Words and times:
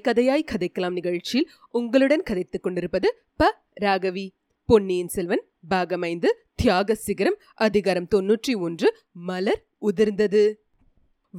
கதையாய் 0.00 0.52
கதைக்கலாம் 0.52 0.92
நிகழ்ச்சியில் 0.92 1.50
உங்களுடன் 1.70 2.22
கதைத்துக் 2.30 2.62
கொண்டிருப்பது 2.62 3.22
ப. 3.36 3.64
ராகவி. 3.80 4.28
பொன்னியின் 4.66 5.08
செல்வன் 5.08 5.44
பாகமைந்து 5.70 6.26
தியாக 6.54 6.94
சிகரம் 6.94 7.36
அதிகாரம் 7.54 8.06
தொன்னூற்றி 8.14 8.56
ஒன்று 8.56 8.96
மலர் 9.12 9.66
உதிர்ந்தது. 9.80 10.54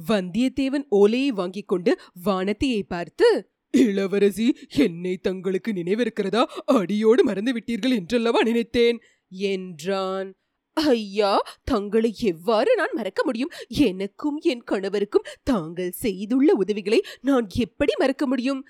வந்தியத்தேவன் 0.08 0.84
ஓலையை 0.88 1.30
வாங்கிக் 1.30 1.68
கொண்டு 1.68 1.98
வானத்தியை 2.24 2.82
பார்த்து 2.88 3.50
இளவரசி 3.70 4.56
என்னை 4.68 5.16
தங்களுக்கு 5.16 5.72
நினைவிருக்கிறதா? 5.72 6.42
அடியோடு 6.64 7.24
மறந்து 7.24 7.52
விட்டீர்கள் 7.52 7.94
என்றல்லவா 7.94 8.42
நினைத்தேன்? 8.42 9.00
என்றான். 9.28 10.34
ஐயா 10.76 11.32
தங்களை 11.64 12.10
எவ்வாறு 12.20 12.70
நான் 12.76 12.94
மறக்க 12.94 13.20
முடியும்? 13.24 13.52
எனக்கும் 13.68 14.38
என் 14.42 14.64
கணவருக்கும் 14.64 15.26
தாங்கள் 15.42 15.90
செய்துள்ள 15.90 16.54
உதவிகளை 16.54 17.00
நான் 17.20 17.46
எப்படி 17.56 17.92
மறக்க 17.98 18.26
முடியும்? 18.26 18.60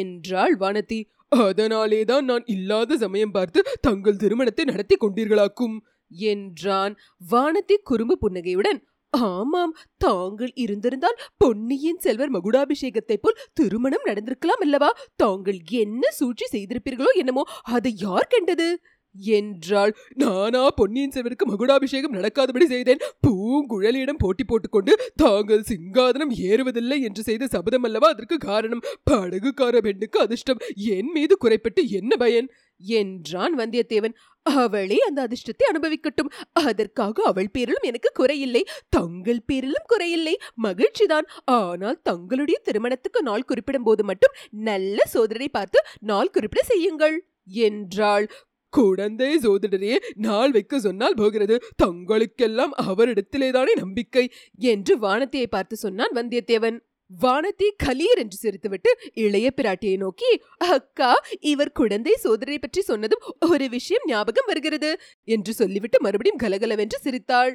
என்றாள் 0.00 0.56
வானதி. 0.56 1.00
அதனாலேதான் 1.28 2.24
நான் 2.24 2.44
இல்லாத 2.46 2.96
சமயம் 2.96 3.30
பார்த்து 3.30 3.60
தங்கள் 3.80 4.16
திருமணத்தை 4.16 4.64
நடத்தி 4.64 4.96
கொண்டீர்களாக்கும் 4.96 5.76
என்றான் 6.10 6.94
வானதி 7.30 7.76
குறும்பு 7.82 8.16
புன்னகையுடன். 8.18 8.80
ஆமாம் 9.12 9.72
தாங்கள் 9.96 10.52
இருந்திருந்தால் 10.54 11.18
பொன்னியின் 11.36 11.98
செல்வர் 11.98 12.30
மகுடாபிஷேகத்தை 12.30 13.16
போல் 13.16 13.40
திருமணம் 13.52 14.06
நடந்திருக்கலாம் 14.06 14.62
அல்லவா? 14.62 14.90
தாங்கள் 15.16 15.58
என்ன 15.82 16.10
சூழ்ச்சி 16.10 16.46
செய்திருப்பீர்களோ 16.52 17.12
என்னமோ 17.14 17.44
அதை 17.76 17.92
யார் 17.96 18.32
கண்டது? 18.34 18.68
என்றாள். 19.14 19.94
நானா 20.14 20.68
பொன்னியின் 20.68 21.10
செல்வருக்கு 21.10 21.46
மகுடாபிஷேகம் 21.46 22.12
நடக்காதபடி 22.12 22.64
செய்தேன். 22.64 23.02
பூங்குழலியிடம் 23.26 24.18
போட்டி 24.18 24.44
போட்டுக்கொண்டு 24.44 24.92
தாங்கள் 25.14 25.68
சிங்காதனம் 25.68 26.30
ஏறுவதில்லை 26.30 27.00
என்று 27.00 27.22
செய்த 27.22 27.46
சபதம் 27.46 27.82
அல்லவா 27.82 28.08
அதற்கு 28.08 28.36
காரணம்? 28.36 28.84
படகுக்கார 29.10 29.78
பெண்ணுக்கு 29.78 30.20
அதிர்ஷ்டம். 30.20 30.62
என் 30.74 31.10
மீது 31.12 31.36
குறைப்பட்டு 31.36 31.88
என்ன 31.88 32.16
பயன்? 32.16 32.48
என்றான் 32.80 33.58
வந்தியத்தேவன். 33.58 34.14
அவளே 34.42 34.98
அந்த 34.98 35.28
அதிர்ஷ்டத்தை 35.28 35.64
அனுபவிக்கட்டும். 35.72 36.32
அதற்காக 36.52 37.22
அவள் 37.22 37.50
பேரிலும் 37.52 37.82
எனக்கு 37.82 38.10
குறையில்லை. 38.18 38.62
தங்கள் 38.88 39.42
பேரிலும் 39.46 39.90
குறையில்லை. 39.92 40.34
மகிழ்ச்சிதான். 40.62 41.28
ஆனால் 41.44 42.00
தங்களுடைய 42.02 42.60
திருமணத்துக்கு 42.64 43.22
நாள் 43.22 43.44
குறிப்பிடும் 43.44 43.82
போது 43.82 44.04
மட்டும் 44.04 44.36
நல்ல 44.50 45.04
சோதரனை 45.14 45.48
பார்த்து 45.48 45.80
நாள் 46.00 46.30
குறிப்பிட 46.30 46.62
செய்யுங்கள் 46.62 47.24
என்றாள். 47.44 48.26
குழந்தை 48.72 49.36
சோதரரே 49.36 49.96
நாள் 50.14 50.50
வைக்க 50.50 50.80
சொன்னால் 50.80 51.16
போகிறது. 51.16 51.56
தங்களுக்கெல்லாம் 51.76 52.72
அவரிடத்திலேதானே 52.86 53.72
நம்பிக்கை 53.74 54.24
என்று 54.58 54.98
வானத்தியை 54.98 55.46
பார்த்து 55.46 55.76
சொன்னான் 55.76 56.14
வந்தியத்தேவன். 56.14 56.78
வானதி 57.22 57.68
கலீர் 57.82 58.20
என்று 58.20 58.36
சிரித்துவிட்டு 58.42 58.90
இளைய 59.14 59.52
பிராட்டியை 59.56 59.96
நோக்கி 59.96 60.30
அக்கா 60.58 61.10
இவர் 61.40 61.72
குழந்தை 61.72 62.12
சோதரை 62.24 62.56
பற்றி 62.58 62.80
சொன்னதும் 62.80 63.24
ஒரு 63.50 63.68
விஷயம் 63.68 64.02
ஞாபகம் 64.06 64.44
வருகிறது 64.46 64.90
என்று 65.24 65.52
சொல்லிவிட்டு 65.52 66.00
மறுபடியும் 66.00 66.42
கலகலவென்று 66.42 66.98
சிரித்தாள். 66.98 67.52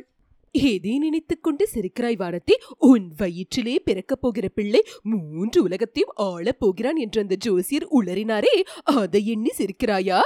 எதை 0.52 0.98
நினைத்துக் 0.98 1.44
கொண்டு 1.44 1.64
சிரிக்கிறாய் 1.74 2.20
வானத்தி 2.20 2.56
உன் 2.78 3.08
வயிற்றிலே 3.18 3.76
பிறக்கப் 3.80 4.22
போகிற 4.22 4.48
பிள்ளை 4.48 4.82
மூன்று 5.04 5.64
உலகத்தையும் 5.64 6.14
ஆளப் 6.16 6.60
போகிறான் 6.60 6.96
என்று 6.96 7.22
அந்த 7.22 7.36
ஜோசியர் 7.36 7.88
உளறினாரே. 7.92 8.54
அதை 8.84 9.22
எண்ணி 9.28 9.50
சிரிக்கிறாயா? 9.58 10.20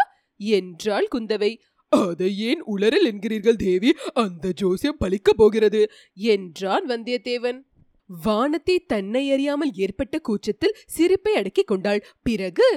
என்றாள் 0.50 1.08
குந்தவை. 1.16 1.52
அதை 1.92 2.30
ஏன் 2.39 2.61
உளறல் 2.64 3.08
என்கிறீர்கள் 3.08 3.62
தேவி? 3.63 3.90
அந்த 4.13 4.52
ஜோசியம் 4.52 5.00
பலிக்கப் 5.00 5.38
போகிறது 5.38 5.81
என்றான் 6.13 6.85
வந்தியத்தேவன். 6.88 7.59
வானத்தை 8.24 8.75
தன்னை 8.79 9.31
அறியாமல் 9.31 9.74
ஏற்பட்ட 9.75 10.19
கூச்சத்தில் 10.19 10.78
சிரிப்பை 10.85 11.34
அடக்கிக் 11.34 11.68
கொண்டாள். 11.68 12.02
பிறகு 12.24 12.68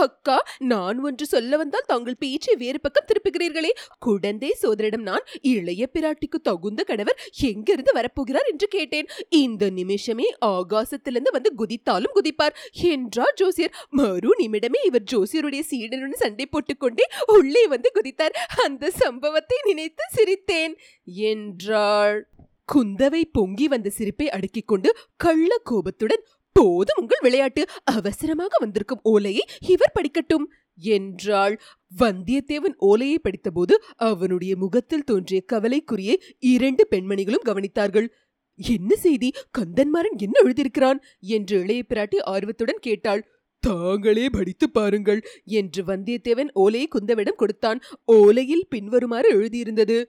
அக்கா 0.00 0.44
நான் 0.58 1.00
ஒன்று 1.00 1.26
சொல்ல 1.26 1.56
வந்தால் 1.56 1.86
தாங்கள் 1.86 2.16
பேச்சை 2.18 2.54
வேறு 2.56 2.80
பக்கம் 2.80 3.06
திருப்புகிறீர்களே. 3.08 3.70
குடந்தை 3.98 4.56
சோதரிடம் 4.62 5.00
நான் 5.00 5.24
இளைய 5.40 5.88
பிராட்டிக்கு 5.92 6.38
தகுந்த 6.42 6.82
கணவர் 6.82 7.20
எங்கிருந்து 7.40 7.92
வரப்போகிறார் 7.92 8.50
என்று 8.50 8.68
கேட்டேன். 8.68 9.08
இந்த 9.28 9.70
நிமிஷமே 9.70 10.34
ஆகாசத்திலிருந்து 10.46 11.32
வந்து 11.32 11.52
குதித்தாலும் 11.58 12.14
குதிப்பார். 12.14 12.54
என்றார் 12.72 13.34
ஜோசியர் 13.34 13.74
மறு 13.90 14.34
நிமிடமே 14.38 14.80
இவர் 14.84 15.08
ஜோசியருடைய 15.12 15.62
சீடனுடன் 15.70 16.12
சண்டை 16.12 16.46
போட்டுக்கொண்டே 16.46 17.06
உள்ளே 17.26 17.66
வந்து 17.66 17.90
குதித்தார். 17.94 18.36
அந்த 18.64 18.90
சம்பவத்தை 18.90 19.58
நினைத்து 19.64 20.04
சிரித்தேன். 20.16 20.74
என்றாள். 21.04 22.28
குந்தவை 22.74 23.22
பொங்கி 23.32 23.68
வந்த 23.68 23.90
சிரிப்பை 23.90 24.30
அடுக்கிக் 24.30 24.66
கொண்டு 24.66 24.96
கள்ள 25.16 25.56
கோபத்துடன் 25.64 26.22
போதும் 26.52 27.00
உங்கள் 27.00 27.22
விளையாட்டு 27.22 27.66
அவசரமாக 27.84 28.56
வந்திருக்கும் 28.58 29.00
ஓலையை 29.02 29.44
இவர் 29.66 29.94
படிக்கட்டும் 29.94 30.44
என்றாள். 30.74 31.60
வந்தியத்தேவன் 31.98 32.76
ஓலையை 32.76 33.18
படித்தபோது 33.18 33.74
அவனுடைய 33.96 34.56
முகத்தில் 34.56 35.04
தோன்றிய 35.04 35.40
கவலைக்குரிய 35.46 36.18
இரண்டு 36.38 36.88
பெண்மணிகளும் 36.90 37.46
கவனித்தார்கள். 37.46 38.08
என்ன 38.56 38.96
செய்தி? 38.96 39.32
கந்தன்மாரன் 39.58 40.16
என்ன 40.16 40.40
எழுதியிருக்கிறான்? 40.44 40.98
என்று 41.20 41.60
இளைய 41.60 41.82
பிராட்டி 41.88 42.18
ஆர்வத்துடன் 42.22 42.80
கேட்டாள். 42.80 43.22
தாங்களே 43.60 44.28
படித்து 44.28 44.70
பாருங்கள் 44.70 45.20
என்று 45.44 45.84
வந்தியத்தேவன் 45.84 46.50
ஓலையை 46.52 46.88
குந்தவிடம் 46.88 47.34
கொடுத்தான். 47.34 47.80
ஓலையில் 48.12 48.68
பின்வருமாறு 48.68 49.40
எழுதியிருந்தது. 49.40 50.04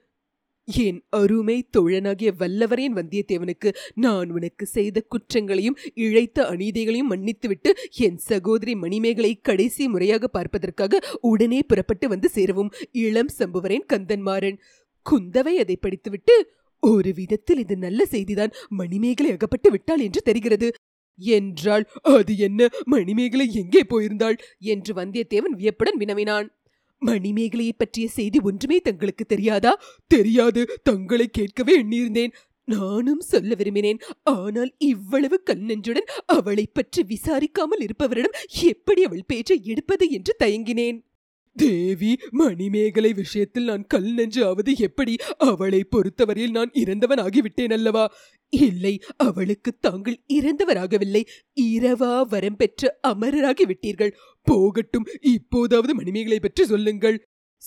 என் 0.68 1.00
அருமை 1.10 1.56
தோழனாகிய 1.76 2.30
வல்லவரேன் 2.38 2.94
வந்தியத்தேவனுக்கு 2.94 3.70
நான் 3.94 4.30
உனக்கு 4.30 4.66
செய்த 4.66 5.02
குற்றங்களையும் 5.08 5.76
இழைத்த 5.94 6.46
அநீதிகளையும் 6.48 7.10
மன்னித்துவிட்டு 7.10 7.70
என் 7.96 8.18
சகோதரி 8.18 8.74
மணிமேகலை 8.74 9.32
கடைசி 9.40 9.88
முறையாக 9.88 10.28
பார்ப்பதற்காக 10.28 11.02
உடனே 11.20 11.60
புறப்பட்டு 11.62 12.08
வந்து 12.08 12.28
சேரவும். 12.28 12.72
இளம் 12.92 13.32
சம்புவரேன் 13.38 13.86
கந்தன்மாறன். 13.92 14.58
குந்தவை 15.06 15.54
அதை 15.54 15.76
படித்துவிட்டு 15.76 16.36
ஒரு 16.82 17.12
விதத்தில் 17.14 17.58
இது 17.58 17.76
நல்ல 17.76 18.00
செய்திதான். 18.10 18.54
மணிமேகலை 18.68 19.30
அகப்பட்டு 19.32 19.70
விட்டாள் 19.70 20.00
என்று 20.00 20.20
தெரிகிறது. 20.22 20.68
என்றாள் 21.18 21.84
அது 22.02 22.32
என்ன? 22.38 22.68
மணிமேகலை 22.84 23.46
எங்கே 23.54 23.82
போயிருந்தாள்? 23.84 24.36
என்று 24.58 24.92
வந்தியத்தேவன் 24.94 25.56
வியப்புடன் 25.56 25.96
வினவினான். 25.96 26.48
மணிமேகலையை 27.06 27.70
பற்றிய 27.76 28.08
செய்தி 28.08 28.40
ஒன்றுமே 28.42 28.80
தங்களுக்கு 28.80 29.24
தெரியாதா? 29.24 29.80
தெரியாது. 30.06 30.80
தங்களை 30.82 31.28
கேட்கவே 31.28 31.82
எண்ணியிருந்தேன். 31.82 32.32
நானும் 32.64 33.20
சொல்ல 33.20 33.54
விரும்பினேன். 33.54 33.98
ஆனால் 34.22 34.74
இவ்வளவு 34.78 35.42
கண்ணெஞ்சுடன் 35.50 36.06
அவளைப் 36.26 36.74
பற்றி 36.74 37.04
விசாரிக்காமல் 37.08 37.80
இருப்பவரிடம் 37.80 38.60
எப்படி 38.60 39.04
அவள் 39.04 39.24
பேச்சை 39.26 39.60
எடுப்பது 39.62 40.10
என்று 40.10 40.36
தயங்கினேன். 40.44 41.00
தேவி 41.56 42.12
மணிமேகலை 42.30 43.12
விஷயத்தில் 43.12 43.64
நான் 43.64 43.84
கல் 43.86 44.12
நெஞ்சு 44.14 44.44
ஆவது 44.44 44.72
எப்படி 44.78 45.16
அவளை 45.36 45.80
பொறுத்தவரையில் 45.84 46.50
நான் 46.50 46.72
இறந்தவன் 46.72 47.18
ஆகிவிட்டேன் 47.18 47.72
அல்லவா 47.72 48.04
இல்லை 48.52 48.94
அவளுக்கு 49.16 49.70
தாங்கள் 49.80 50.16
இறந்தவராகவில்லை. 50.28 51.22
இரவா 51.60 52.12
வரம் 52.28 52.56
பெற்ற 52.56 52.98
அமரராகி 53.08 53.64
விட்டீர்கள் 53.66 54.16
போகட்டும் 54.46 55.06
இப்போதாவது 55.20 55.94
மணிமேகலை 55.94 56.40
பற்றி 56.40 56.64
சொல்லுங்கள். 56.64 57.16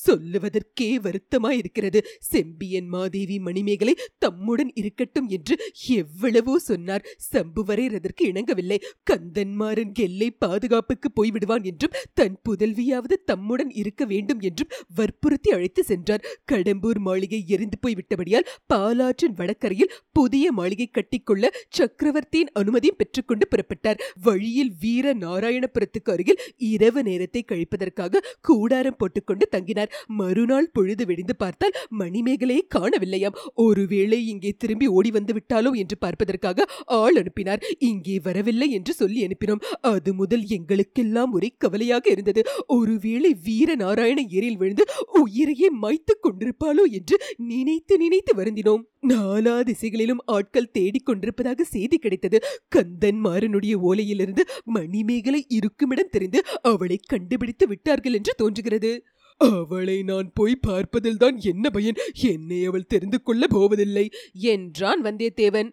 சொல்லுவதற்கே 0.05 0.87
வருத்தமாயிருக்கிறது. 1.05 1.99
செம்பியன் 2.31 2.89
மாதேவி 2.95 3.37
மணிமேகலை 3.39 3.93
தம்முடன் 4.19 4.71
இருக்கட்டும் 4.75 5.27
என்று 5.29 5.55
எவ்வளவோ 5.99 6.55
சொன்னார். 6.59 7.05
சம்புவரையர் 7.31 7.97
அதற்கு 7.99 8.23
இணங்கவில்லை. 8.31 8.79
கந்தன்மாறன் 9.11 9.93
எல்லை 10.05 10.29
பாதுகாப்புக்கு 10.45 11.09
போய்விடுவான் 11.17 11.63
என்றும் 11.63 11.95
தன் 12.13 12.37
புதல்வியாவது 12.49 13.15
தம்முடன் 13.25 13.71
இருக்க 13.81 14.05
வேண்டும் 14.05 14.41
என்றும் 14.41 14.73
வற்புறுத்தி 14.95 15.49
அழைத்து 15.51 15.83
சென்றார். 15.83 16.25
கடம்பூர் 16.51 16.99
மாளிகை 16.99 17.41
எரிந்து 17.47 17.77
போய்விட்டபடியால் 17.81 18.49
பாலாற்றின் 18.73 19.37
வடக்கரையில் 19.39 19.93
புதிய 20.11 20.45
மாளிகை 20.51 20.87
கட்டிக்கொள்ள 20.91 21.45
சக்கரவர்த்தியின் 21.69 22.53
அனுமதியும் 22.53 22.97
பெற்றுக்கொண்டு 22.97 23.45
புறப்பட்டார். 23.47 24.01
வழியில் 24.23 24.71
வீர 24.79 25.13
நாராயணபுரத்துக்கு 25.13 26.11
அருகில் 26.11 26.41
இரவு 26.71 27.01
நேரத்தை 27.03 27.41
கழிப்பதற்காக 27.51 28.23
கூடாரம் 28.41 28.97
போட்டுக்கொண்டு 28.97 29.45
தங்கினார். 29.51 29.86
மறுநாள் 30.07 30.71
பொழுது 30.73 31.05
வெடிந்து 31.05 31.35
பார்த்தால் 31.35 31.75
மணிமேகலையை 31.99 32.63
காணவில்லையாம். 32.75 33.37
ஒருவேளை 33.53 34.27
இங்கே 34.27 34.53
திரும்பி 34.57 34.87
ஓடி 34.87 35.11
வந்து 35.11 35.33
விட்டாலோ 35.33 35.71
என்று 35.73 35.97
பார்ப்பதற்காக 35.97 36.65
ஆள் 36.85 37.15
அனுப்பினார். 37.15 37.63
இங்கே 37.79 38.19
வரவில்லை 38.19 38.71
என்று 38.71 38.93
சொல்லி 38.93 39.27
அனுப்பினோம். 39.27 39.63
அது 39.81 40.13
முதல் 40.13 40.45
எங்களுக்கெல்லாம் 40.47 41.31
ஒரே 41.31 41.55
கவலையாக 41.57 42.09
இருந்தது. 42.09 42.43
ஒருவேளை 42.67 43.35
வீர 43.43 43.75
நாராயண 43.75 44.19
ஏரியில் 44.21 44.57
விழுந்து 44.57 44.85
உயிரையே 45.21 45.69
மாய்த்துக் 45.69 46.23
கொண்டிருப்பாளோ 46.23 46.83
என்று 46.91 47.17
நினைத்து 47.37 47.97
நினைத்து 47.97 48.33
வருந்தினோம். 48.35 48.83
நாலா 49.07 49.55
திசைகளிலும் 49.61 50.21
ஆட்கள் 50.25 50.71
தேடிக் 50.71 51.05
கொண்டிருப்பதாக 51.05 51.63
செய்தி 51.63 51.97
கிடைத்தது. 51.97 52.37
கந்தன்மாறனுடைய 52.75 53.73
ஓலையிலிருந்து 53.89 54.43
மணிமேகலை 54.63 55.45
இருக்குமிடம் 55.47 56.11
தெரிந்து 56.11 56.39
அவளை 56.61 56.99
கண்டுபிடித்து 57.07 57.67
விட்டார்கள் 57.67 58.13
என்று 58.13 58.33
தோன்றுகிறது. 58.37 58.91
அவளை 59.37 60.03
நான் 60.03 60.31
போய் 60.33 60.59
பார்ப்பதில்தான் 60.67 61.37
என்ன 61.41 61.69
பயன்? 61.69 61.93
என்னை 62.13 62.65
அவள் 62.65 62.85
தெரிந்து 62.85 63.23
கொள்ளப் 63.23 63.49
போவதில்லை. 63.49 64.09
என்றான் 64.33 65.03
வந்தியத்தேவன். 65.03 65.69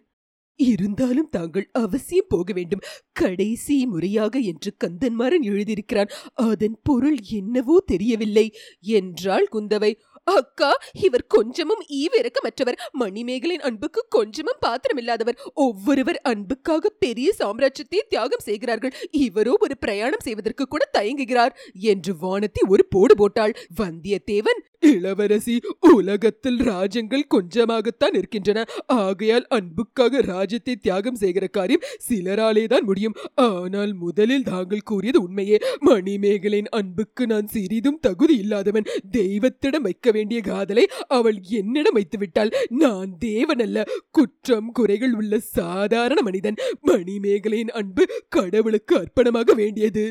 இருந்தாலும் 0.55 1.29
தாங்கள் 1.29 1.69
அவசியம் 1.73 2.25
போக 2.29 2.53
வேண்டும். 2.53 2.79
கடைசி 3.11 3.85
முறையாக 3.85 4.39
என்று 4.39 4.75
கந்தன்மாறன் 4.83 5.43
எழுதியிருக்கிறான். 5.43 6.09
அதன் 6.33 6.79
பொருள் 6.83 7.17
என்னவோ 7.31 7.83
தெரியவில்லை 7.85 8.53
என்றாள் 8.79 9.47
குந்தவை. 9.51 9.95
அக்கா 10.27 10.69
இவர் 10.93 11.23
கொஞ்சமும் 11.27 11.81
ஈவிரக்கமற்றவர். 12.01 12.77
மணிமேகலின் 12.91 13.59
அன்புக்கு 13.59 14.01
கொஞ்சமும் 14.09 14.61
பாத்திரமில்லாதவர். 14.65 15.37
ஒவ்வொருவர் 15.53 16.19
அன்புக்காக 16.21 16.91
பெரிய 16.99 17.33
சாம்ராஜ்யத்தை 17.39 17.99
தியாகம் 18.09 18.45
செய்கிறார்கள். 18.45 18.93
இவரோ 19.25 19.53
ஒரு 19.65 19.77
பிரயாணம் 19.77 20.23
செய்வதற்கு 20.23 20.65
கூட 20.65 20.89
தயங்குகிறார் 20.91 21.55
என்று 21.91 22.13
வானத்தி 22.21 22.63
ஒரு 22.67 22.85
போடு 22.85 23.15
போட்டாள். 23.15 23.55
வந்தியத்தேவன் 23.81 24.61
இளவரசி 24.79 25.53
உலகத்தில் 25.93 26.59
ராஜ்யங்கள் 26.63 27.29
கொஞ்சமாகத்தான் 27.33 28.15
இருக்கின்றன. 28.15 28.65
ஆகையால் 28.85 29.45
அன்புக்காக 29.49 30.21
ராஜ்யத்தை 30.21 30.75
தியாகம் 30.75 31.15
செய்கிற 31.15 31.45
காரியம் 31.47 31.85
சிலராலே 32.07 32.65
தான் 32.67 32.83
முடியும். 32.83 33.15
ஆனால் 33.35 33.93
முதலில் 33.93 34.43
தாங்கள் 34.43 34.87
கூறியது 34.91 35.21
உண்மையே. 35.21 35.59
மணிமேகலின் 35.79 36.69
அன்புக்கு 36.71 37.25
நான் 37.25 37.47
சிறிதும் 37.47 37.99
தகுதி 37.99 38.37
இல்லாதவன். 38.37 38.89
தெய்வத்திடம் 39.11 39.87
வைக்க 39.87 40.13
வேண்டிய 40.17 40.39
காதலை 40.41 40.85
அவள் 41.17 41.39
என்னிடம் 41.59 41.97
வைத்து 41.97 42.17
விட்டாள் 42.17 42.53
நான் 42.83 43.11
தேவன் 43.19 43.59
அல்ல. 43.59 43.85
குற்றம் 44.11 44.71
குறைகள் 44.71 45.13
உள்ள 45.13 45.39
சாதாரண 45.57 46.19
மனிதன். 46.21 46.59
மணிமேகலையின் 46.87 47.75
அன்பு 47.81 48.05
கடவுளுக்கு 48.29 48.95
அர்ப்பணமாக 48.97 49.55
வேண்டியது 49.55 50.05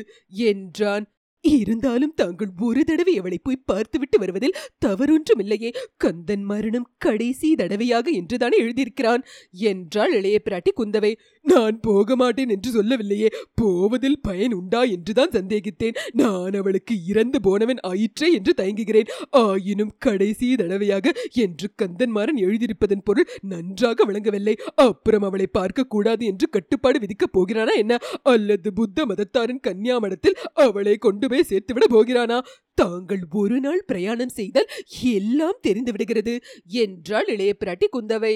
என்றான். 0.45 1.05
இருந்தாலும் 1.45 2.13
தாங்கள் 2.13 2.51
ஒரு 2.59 2.81
தடவை 2.83 3.13
அவளை 3.17 3.37
போய் 3.43 3.65
பார்த்துவிட்டு 3.65 4.17
வருவதில் 4.19 4.55
தவறொன்றுமில்லையே. 4.85 5.69
கந்தன் 5.97 6.43
மரணம் 6.43 6.87
கடைசி 6.97 7.49
தடவையாக 7.55 8.09
என்றுதானே 8.19 8.57
எழுதியிருக்கிறான். 8.61 9.23
என்றாள் 9.67 10.13
இளைய 10.13 10.37
பிராட்டி 10.45 10.71
குந்தவை. 10.75 11.11
நான் 11.45 11.79
போக 11.79 12.15
மாட்டேன் 12.15 12.49
என்று 12.49 12.69
சொல்லவில்லையே. 12.71 13.29
போவதில் 13.55 14.19
பயன் 14.21 14.53
உண்டா 14.53 14.81
என்றுதான் 14.95 15.33
சந்தேகித்தேன். 15.33 15.97
நான் 16.13 16.53
அவளுக்கு 16.53 16.95
இறந்து 17.05 17.41
போனவன் 17.41 17.81
ஆயிற்றே 17.87 18.29
என்று 18.33 18.53
தயங்குகிறேன். 18.57 19.11
ஆயினும் 19.29 19.93
கடைசி 19.97 20.49
தடவையாக 20.55 21.13
என்று 21.31 21.69
கந்தன்மாறன் 21.81 22.41
எழுதியிருப்பதன் 22.45 23.03
பொருள் 23.03 23.29
நன்றாக 23.41 24.05
விளங்கவில்லை. 24.05 24.55
அப்புறம் 24.75 25.21
அவளை 25.21 25.47
பார்க்க 25.47 25.83
கூடாது 25.83 26.25
என்று 26.25 26.47
கட்டுப்பாடு 26.49 26.99
விதிக்கப் 26.99 27.31
போகிறானா 27.31 27.75
என்ன? 27.75 27.93
அல்லது 28.23 28.71
புத்த 28.73 29.05
மதத்தாரின் 29.05 29.63
கன்னியாமடத்தில் 29.67 30.39
அவளை 30.53 30.97
கொண்டு 30.97 31.27
போய் 31.27 31.49
சேர்த்துவிட 31.49 31.87
போகிறானா? 31.89 32.39
தாங்கள் 32.73 33.21
ஒரு 33.31 33.59
நாள் 33.59 33.83
பிரயாணம் 33.87 34.33
செய்தால் 34.39 34.71
எல்லாம் 35.13 35.61
தெரிந்து 35.61 35.91
விடுகிறது 35.91 36.33
என்றாள் 36.81 37.27
இளைய 37.27 37.51
பிராட்டி 37.59 37.87
குந்தவை. 37.91 38.35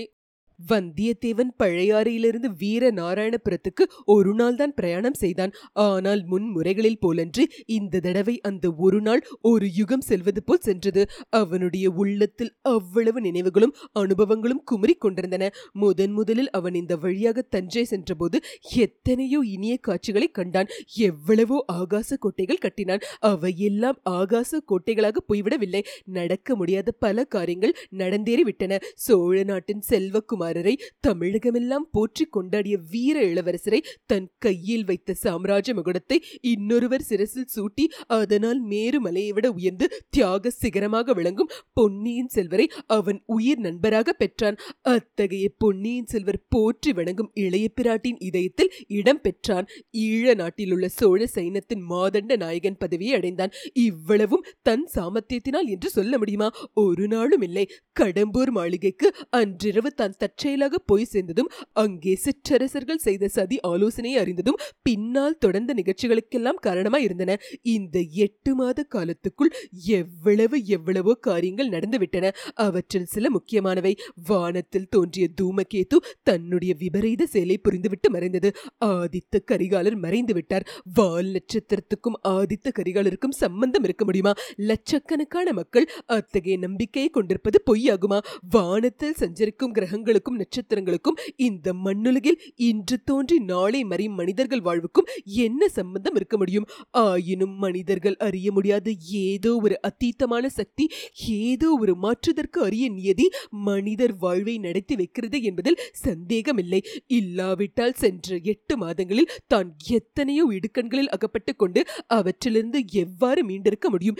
வந்தியத்தேவன் 0.60 1.52
பழையாறையிலிருந்து 1.62 2.50
வீர 2.62 2.92
நாராயணபுரத்துக்கு 2.92 3.84
ஒரு 4.06 4.32
நாள் 4.40 4.56
தான் 4.56 4.74
பிரயாணம் 4.74 5.18
செய்தான். 5.22 5.54
ஆனால் 5.88 6.22
முன்முறைகளில் 6.32 7.00
போலன்று 7.00 7.44
இந்த 7.78 8.02
தடவை 8.06 8.36
அந்த 8.50 8.66
ஒரு 8.78 9.00
நாள் 9.02 9.22
ஒரு 9.42 9.68
யுகம் 9.80 10.06
செல்வது 10.10 10.44
போல் 10.44 10.66
சென்றது. 10.68 11.04
அவனுடைய 11.30 11.86
உள்ளத்தில் 12.02 12.52
அவ்வளவு 12.74 13.22
நினைவுகளும் 13.22 13.76
அனுபவங்களும் 13.94 14.64
குமரி 14.64 14.96
கொண்டிருந்தன. 14.96 15.50
முதன் 15.74 16.14
முதலில் 16.14 16.52
அவன் 16.52 16.74
இந்த 16.74 16.94
வழியாக 16.96 17.46
தஞ்சை 17.56 17.84
சென்றபோது 17.84 18.38
எத்தனையோ 18.86 19.42
இனிய 19.56 19.76
காட்சிகளை 19.80 20.30
கண்டான். 20.32 20.72
எவ்வளவோ 21.08 21.60
ஆகாச 21.80 22.18
கோட்டைகள் 22.18 22.64
கட்டினான். 22.66 23.06
அவையெல்லாம் 23.32 24.00
ஆகாச 24.20 24.62
கோட்டைகளாக 24.72 25.24
போய்விடவில்லை. 25.30 25.84
நடக்க 26.18 26.56
முடியாத 26.56 26.92
பல 27.06 27.24
காரியங்கள் 27.36 27.78
நடந்தேறிவிட்டன. 27.98 28.82
சோழ 29.06 29.38
நாட்டின் 29.44 29.84
செல்வக்குமார் 29.90 30.49
குமாரரை 30.50 30.74
தமிழகமெல்லாம் 31.06 31.86
போற்றி 31.96 32.24
கொண்டாடிய 32.36 32.76
வீர 32.92 33.18
இளவரசரை 33.22 33.80
தன் 34.06 34.28
கையில் 34.38 34.86
வைத்த 34.86 35.16
சாம்ராஜ்ய 35.24 35.74
முகுடத்தை 35.78 36.18
இன்னொருவர் 36.52 37.06
சிரசில் 37.10 37.52
சூட்டி 37.56 37.86
அதனால் 38.18 38.60
மேருமலையை 38.72 39.32
விட 39.38 39.48
உயர்ந்து 39.52 39.86
தியாக 40.10 40.52
சிகரமாக 40.52 41.14
விளங்கும் 41.14 41.52
பொன்னியின் 41.74 42.32
செல்வரை 42.36 42.66
அவன் 42.98 43.20
உயிர் 43.36 43.62
நண்பராக 43.66 44.14
பெற்றான். 44.14 44.58
அத்தகைய 44.94 45.46
பொன்னியின் 45.58 46.10
செல்வர் 46.14 46.42
போற்றி 46.50 46.94
வணங்கும் 46.94 47.32
இளைய 47.44 47.68
பிராட்டின் 47.80 48.20
இதயத்தில் 48.30 48.74
இடம் 49.00 49.22
பெற்றான். 49.22 49.70
ஈழ 50.06 50.36
நாட்டில் 50.42 50.74
உள்ள 50.78 50.90
சோழ 51.00 51.20
சைனத்தின் 51.36 51.86
மாதண்ட 51.92 52.38
நாயகன் 52.38 52.80
பதவியை 52.80 53.14
அடைந்தான். 53.20 53.56
இவ்வளவும் 53.88 54.48
தன் 54.62 54.88
சாமர்த்தியத்தினால் 54.96 55.72
என்று 55.76 55.92
சொல்ல 55.98 56.14
முடியுமா? 56.18 56.50
ஒரு 56.86 57.08
நாளும் 57.08 57.46
இல்லை. 57.50 57.68
கடம்பூர் 57.96 58.54
மாளிகைக்கு 58.58 59.08
அன்றிரவு 59.40 59.90
தான் 59.92 60.18
தற்செயலாக 60.40 60.76
போய் 60.86 61.10
சேர்ந்ததும் 61.12 61.50
அங்கே 61.82 62.12
சிற்றரசர்கள் 62.16 63.02
செய்த 63.06 63.28
சதி 63.28 63.58
ஆலோசனையை 63.70 64.18
அறிந்ததும் 64.22 64.60
பின்னால் 64.88 65.38
தொடர்ந்த 65.38 65.72
நிகழ்ச்சிகளுக்கெல்லாம் 65.80 66.60
காரணமாக 66.68 67.06
இருந்தன. 67.08 67.32
இந்த 67.76 67.98
எட்டு 68.26 68.52
மாத 68.56 68.86
காலத்துக்குள் 68.96 69.52
எவ்வளவு 69.98 70.58
எவ்வளவோ 70.68 71.14
காரியங்கள் 71.28 71.74
நடந்துவிட்டன. 71.76 72.32
அவற்றில் 72.66 73.10
சில 73.14 73.26
முக்கியமானவை. 73.30 73.94
வானத்தில் 74.30 74.90
தோன்றிய 74.90 75.28
தூமகேது 75.42 76.00
தன்னுடைய 76.30 76.72
விபரீத 76.84 77.28
செயலை 77.34 77.58
புரிந்துவிட்டு 77.68 78.10
மறைந்தது. 78.10 78.52
ஆதித்த 78.92 79.44
கரிகாலர் 79.52 79.98
மறைந்து 80.06 80.34
விட்டார் 80.34 80.68
வால் 80.94 81.32
நட்சத்திரத்துக்கும் 81.36 82.18
ஆதித்த 82.36 82.68
கரிகாலருக்கும் 82.80 83.38
சம்பந்தம் 83.44 83.86
இருக்க 83.90 84.04
முடியுமா? 84.06 84.34
லட்சக்கணக்கான 84.70 85.48
மக்கள் 85.52 85.90
அத்தகைய 86.18 86.58
நம்பிக்கையை 86.66 87.10
கொண்டிருப்பது 87.10 87.58
பொய்யாகுமா? 87.70 88.22
வானத்தில் 88.50 89.20
சஞ்சரிக்கும் 89.22 89.74
கிரகங்களுக்கும் 89.74 90.29
நட்சத்திரங்களுக்கும் 90.38 91.20
இந்த 91.36 91.74
மண்ணுலகில் 91.74 92.40
இன்று 92.56 93.04
தோன்றி 93.04 93.40
நாளை 93.40 93.84
மறையும் 93.84 94.14
மனிதர்கள் 94.14 94.62
வாழ்வுக்கும் 94.62 95.10
என்ன 95.26 95.68
சம்பந்தம் 95.68 96.16
இருக்க 96.16 96.38
முடியும்? 96.38 96.68
ஆயினும் 96.90 97.56
மனிதர்கள் 97.58 98.18
அறிய 98.18 98.52
முடியாத. 98.52 98.92
ஏதோ 99.10 99.52
ஒரு 99.56 99.80
அத்தீத்தமான 99.90 100.46
சக்தி 100.46 100.86
ஏதோ 101.28 101.78
ஒரு 101.80 101.96
மாற்றுதற்கு 101.96 102.60
அரிய 102.60 102.90
நியதி 102.90 103.30
மனிதர் 103.50 104.16
வாழ்வை 104.18 104.58
நடத்தி 104.58 104.96
வைக்கிறது 104.96 105.42
என்பதில் 105.42 105.82
சந்தேகமில்லை. 105.92 106.82
இல்லாவிட்டால் 107.08 107.94
சென்ற 107.94 108.38
எட்டு 108.44 108.78
மாதங்களில் 108.78 109.32
தான் 109.48 109.76
எத்தனையோ 109.90 110.46
இடுக்கண்களில் 110.52 111.08
அகப்பட்டு 111.08 111.56
கொண்டு 111.56 111.82
அவற்றிலிருந்து 112.08 112.82
எவ்வாறு 112.92 113.44
மீண்டிருக்க 113.46 113.90
முடியும்? 113.90 114.20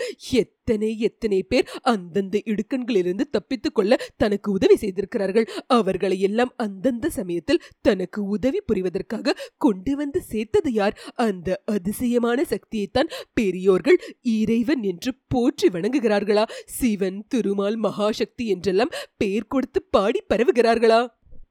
எத்தனை 0.70 0.98
எத்தனை 0.98 1.38
பேர் 1.42 1.70
அந்தந்த 1.82 2.36
இடுக்கண்களிலிருந்து 2.44 3.24
தப்பித்துக் 3.30 3.74
கொள்ள 3.74 3.96
தனக்கு 4.16 4.48
உதவி 4.52 4.76
செய்திருக்கிறார்கள். 4.76 5.46
அவர்களை 5.66 6.18
எல்லாம் 6.20 6.52
அந்தந்த 6.56 7.10
சமயத்தில் 7.10 7.62
தனக்கு 7.82 8.20
உதவி 8.26 8.60
புரிவதற்காக 8.68 9.36
கொண்டு 9.58 9.92
வந்து 9.96 10.20
சேர்த்தது 10.22 10.72
யார்? 10.72 10.96
அந்த 11.18 11.58
அதிசயமான 11.66 12.44
சக்தியைத்தான் 12.44 13.12
பெரியோர்கள் 13.34 13.98
இறைவன் 14.36 14.82
என்று 14.82 15.12
போற்றி 15.28 15.68
வணங்குகிறார்களா? 15.68 16.44
சிவன் 16.78 17.20
திருமால் 17.28 17.80
மகாசக்தி 17.80 18.46
என்றெல்லாம் 18.46 18.94
பெயர் 19.16 19.46
கொடுத்து 19.46 19.82
பாடி 19.90 20.22
பரவுகிறார்களா? 20.28 21.00